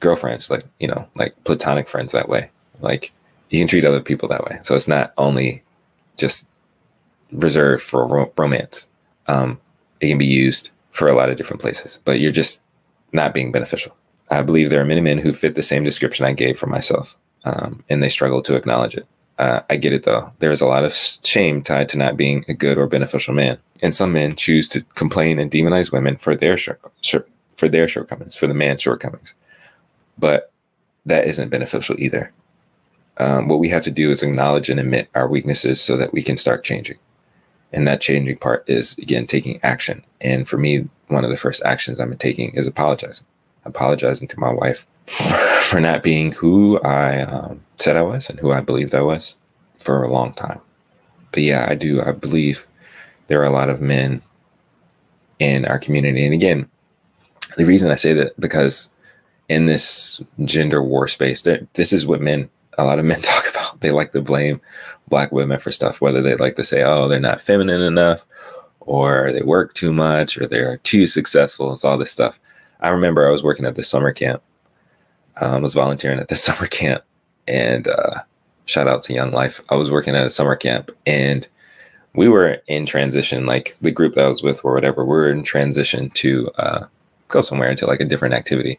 [0.00, 2.50] girlfriends like you know like platonic friends that way.
[2.80, 3.12] Like
[3.50, 4.58] you can treat other people that way.
[4.62, 5.62] So it's not only
[6.16, 6.48] just
[7.32, 8.88] reserved for ro- romance.
[9.26, 9.60] Um,
[10.00, 12.64] it can be used for a lot of different places but you're just
[13.12, 13.94] not being beneficial
[14.30, 17.16] i believe there are many men who fit the same description i gave for myself
[17.44, 19.06] um, and they struggle to acknowledge it
[19.38, 20.32] uh, I get it though.
[20.38, 23.58] There is a lot of shame tied to not being a good or beneficial man,
[23.80, 26.56] and some men choose to complain and demonize women for their
[27.56, 29.34] for their shortcomings, for the man's shortcomings.
[30.18, 30.52] But
[31.06, 32.32] that isn't beneficial either.
[33.18, 36.22] Um, what we have to do is acknowledge and admit our weaknesses so that we
[36.22, 36.98] can start changing.
[37.72, 40.04] And that changing part is again taking action.
[40.20, 43.26] And for me, one of the first actions I'm taking is apologizing.
[43.64, 44.86] Apologizing to my wife
[45.62, 49.36] for not being who I um, said I was and who I believed I was
[49.78, 50.60] for a long time.
[51.30, 52.02] But yeah, I do.
[52.02, 52.66] I believe
[53.28, 54.22] there are a lot of men
[55.38, 56.24] in our community.
[56.24, 56.68] And again,
[57.56, 58.90] the reason I say that because
[59.48, 62.48] in this gender war space, that this is what men,
[62.78, 63.80] a lot of men talk about.
[63.80, 64.60] They like to blame
[65.08, 68.24] black women for stuff, whether they like to say, oh, they're not feminine enough,
[68.80, 71.72] or they work too much, or they're too successful.
[71.72, 72.38] It's all this stuff.
[72.80, 74.42] I remember I was working at the summer camp.
[75.40, 77.04] Um, I was volunteering at the summer camp,
[77.46, 78.22] and uh,
[78.64, 79.60] shout out to Young Life.
[79.70, 81.46] I was working at a summer camp and
[82.14, 85.30] we were in transition, like the group that I was with or whatever, we were
[85.30, 86.86] in transition to uh,
[87.28, 88.78] go somewhere into like a different activity.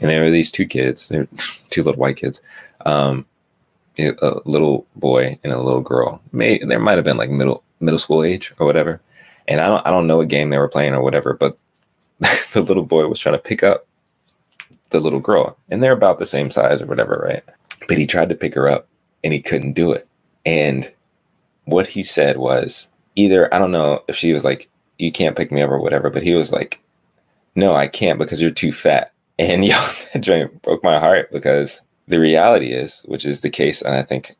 [0.00, 1.12] And there were these two kids,
[1.70, 2.40] two little white kids,
[2.84, 3.24] um,
[3.98, 6.22] a little boy and a little girl.
[6.32, 9.00] May there might have been like middle middle school age or whatever.
[9.48, 11.58] And I don't I don't know what game they were playing or whatever, but
[12.52, 13.86] the little boy was trying to pick up
[14.90, 17.42] the little girl, and they're about the same size or whatever, right?
[17.88, 18.88] but he tried to pick her up
[19.22, 20.08] and he couldn't do it.
[20.44, 20.92] And
[21.64, 24.68] what he said was either, I don't know if she was like,
[24.98, 26.82] you can't pick me up or whatever, but he was like,
[27.54, 29.12] no, I can't because you're too fat.
[29.38, 29.76] And yo,
[30.12, 34.02] that joint broke my heart because the reality is, which is the case, and I
[34.02, 34.36] think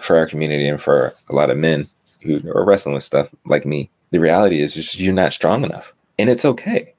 [0.00, 1.88] for our community and for a lot of men
[2.22, 5.92] who are wrestling with stuff like me, the reality is just you're not strong enough.
[6.18, 6.94] And it's okay.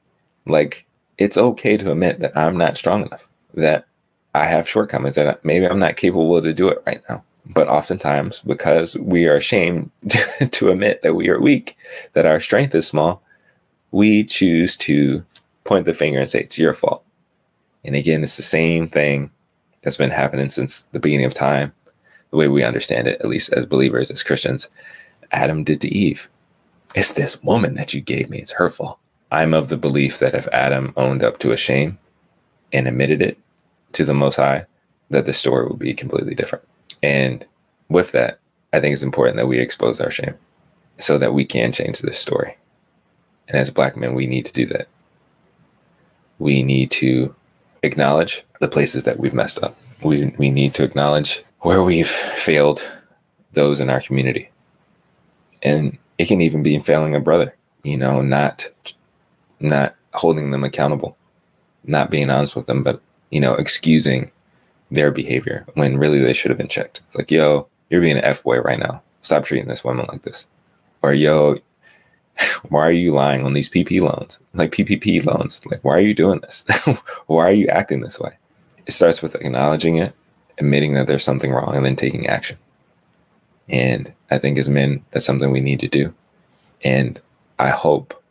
[0.45, 0.87] Like,
[1.17, 3.85] it's okay to admit that I'm not strong enough, that
[4.33, 7.23] I have shortcomings that maybe I'm not capable to do it right now.
[7.45, 9.91] But oftentimes, because we are ashamed
[10.51, 11.75] to admit that we are weak,
[12.13, 13.21] that our strength is small,
[13.91, 15.23] we choose to
[15.63, 17.03] point the finger and say, it's your fault.
[17.83, 19.31] And again, it's the same thing
[19.81, 21.73] that's been happening since the beginning of time,
[22.29, 24.69] the way we understand it, at least as believers, as Christians.
[25.31, 26.29] Adam did to Eve.
[26.95, 28.99] It's this woman that you gave me, it's her fault.
[29.31, 31.97] I'm of the belief that if Adam owned up to a shame
[32.73, 33.37] and admitted it,
[33.93, 34.65] to the Most High,
[35.09, 36.65] that the story would be completely different.
[37.03, 37.45] And
[37.89, 38.39] with that,
[38.73, 40.35] I think it's important that we expose our shame
[40.97, 42.57] so that we can change this story.
[43.47, 44.87] And as black men, we need to do that.
[46.39, 47.35] We need to
[47.83, 49.77] acknowledge the places that we've messed up.
[50.01, 52.81] We, we need to acknowledge where we've failed
[53.53, 54.49] those in our community.
[55.61, 58.67] And it can even be failing a brother, you know, not
[59.59, 61.15] not holding them accountable,
[61.83, 64.31] not being honest with them, but you know, excusing
[64.89, 67.01] their behavior when really they should have been checked.
[67.13, 69.01] Like, yo, you're being an F boy right now.
[69.21, 70.47] Stop treating this woman like this.
[71.01, 71.57] Or yo,
[72.69, 74.39] why are you lying on these PP loans?
[74.53, 75.61] Like PPP loans.
[75.65, 76.65] Like, why are you doing this?
[77.27, 78.37] why are you acting this way?
[78.85, 80.13] It starts with acknowledging it,
[80.57, 82.57] admitting that there's something wrong, and then taking action.
[83.69, 86.13] And I think as men, that's something we need to do.
[86.83, 87.19] And
[87.59, 88.21] I hope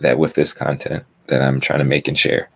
[0.00, 2.50] that with this content that I'm trying to make and share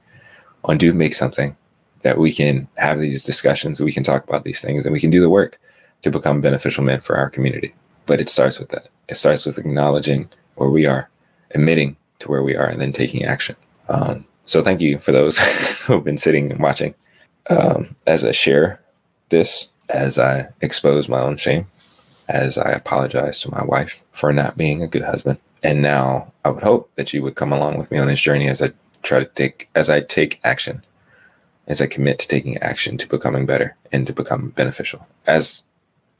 [0.64, 1.57] on Do Make Something,
[2.03, 5.11] that we can have these discussions, we can talk about these things, and we can
[5.11, 5.61] do the work
[6.03, 7.74] to become beneficial men for our community.
[8.07, 8.89] But it starts with that.
[9.09, 11.09] It starts with acknowledging where we are,
[11.53, 13.57] admitting to where we are, and then taking action.
[13.88, 15.38] Um, so thank you for those
[15.86, 16.94] who've been sitting and watching
[17.50, 18.80] um, as I share
[19.28, 21.66] this, as I expose my own shame,
[22.28, 25.38] as I apologize to my wife for not being a good husband.
[25.62, 28.48] And now I would hope that you would come along with me on this journey
[28.48, 28.72] as I
[29.03, 30.84] try to take, as I take action,
[31.66, 35.07] as I commit to taking action to becoming better and to become beneficial.
[35.26, 35.64] As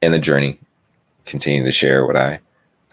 [0.01, 0.59] in the journey,
[1.27, 2.41] continue to share what I,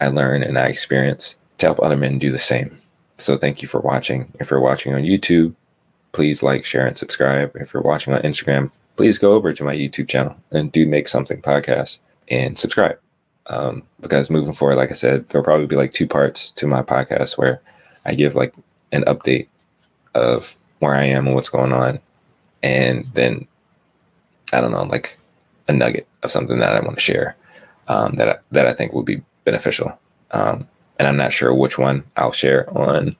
[0.00, 2.78] I learn and I experience to help other men do the same.
[3.18, 4.32] So thank you for watching.
[4.40, 5.54] If you're watching on YouTube,
[6.12, 7.54] please like, share, and subscribe.
[7.54, 11.08] If you're watching on Instagram, please go over to my YouTube channel and do make
[11.08, 11.98] something podcast
[12.28, 12.98] and subscribe.
[13.46, 16.82] Um, because moving forward, like I said, there'll probably be like two parts to my
[16.82, 17.60] podcast where
[18.06, 18.54] I give like
[18.92, 19.48] an update
[20.14, 22.00] of where I am and what's going on.
[22.62, 23.46] And then
[24.52, 25.18] I don't know, like
[25.68, 27.36] a nugget of something that I want to share
[27.88, 29.98] um, that I, that I think will be beneficial.
[30.32, 30.68] Um,
[30.98, 33.16] and I'm not sure which one I'll share on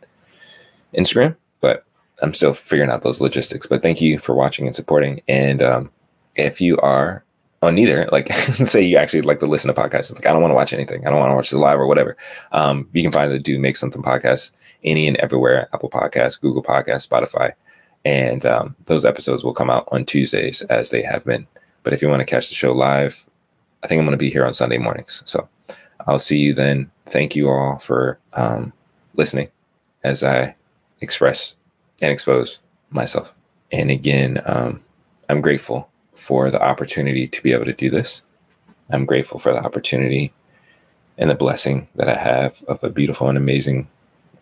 [0.95, 1.85] Instagram, but
[2.23, 3.67] I'm still figuring out those logistics.
[3.67, 5.23] But thank you for watching and supporting.
[5.29, 5.91] And um,
[6.37, 7.25] if you are
[7.63, 10.51] on neither, like say you actually like to listen to podcasts, like I don't want
[10.51, 12.17] to watch anything, I don't want to watch the live or whatever.
[12.53, 14.53] Um, you can find the Do Make Something podcast
[14.85, 17.53] any and everywhere Apple Podcasts, Google Podcasts, Spotify.
[18.05, 21.47] And um, those episodes will come out on Tuesdays as they have been.
[21.83, 23.27] But if you want to catch the show live,
[23.83, 25.23] I think I'm going to be here on Sunday mornings.
[25.27, 25.49] So
[26.07, 26.91] I'll see you then.
[27.07, 28.73] Thank you all for um,
[29.15, 29.49] listening
[30.05, 30.57] as I
[31.01, 31.55] express
[32.01, 32.59] and expose
[32.91, 33.33] myself.
[33.73, 34.83] And again, um,
[35.29, 38.23] I'm grateful for the opportunity to be able to do this.
[38.91, 40.33] I'm grateful for the opportunity
[41.19, 43.89] and the blessing that I have of a beautiful and amazing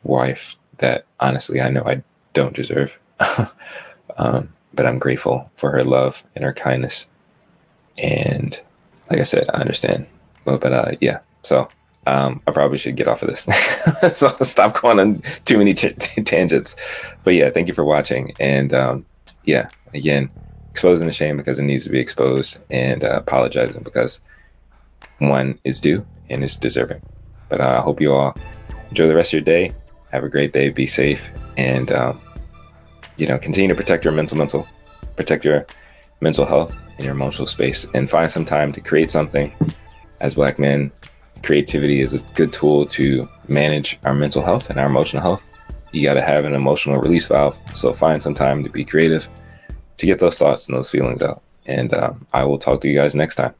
[0.02, 2.02] wife that honestly I know I
[2.34, 2.98] don't deserve.
[4.16, 7.08] um, but I'm grateful for her love and her kindness.
[7.96, 8.60] And
[9.10, 10.06] like I said, I understand.
[10.44, 11.68] But, but uh, yeah, so
[12.06, 13.44] um, I probably should get off of this.
[14.16, 16.74] so stop going on too many tangents.
[17.22, 18.34] But yeah, thank you for watching.
[18.40, 19.06] And um,
[19.44, 20.30] yeah, again,
[20.70, 24.20] exposing the shame because it needs to be exposed and uh, apologizing because
[25.18, 27.02] one is due and is deserving.
[27.48, 28.34] But uh, I hope you all
[28.88, 29.70] enjoy the rest of your day.
[30.10, 30.70] Have a great day.
[30.70, 31.28] Be safe.
[31.58, 32.20] And, um,
[33.18, 34.66] you know, continue to protect your mental, mental,
[35.16, 35.66] protect your
[36.20, 39.52] mental health and your emotional space and find some time to create something
[40.20, 40.90] as black men
[41.42, 45.44] creativity is a good tool to manage our mental health and our emotional health.
[45.92, 47.58] You got to have an emotional release valve.
[47.74, 49.26] So find some time to be creative
[49.96, 51.42] to get those thoughts and those feelings out.
[51.66, 53.54] And um, I will talk to you guys next time.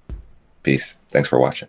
[0.63, 0.93] Peace.
[1.09, 1.69] Thanks for watching.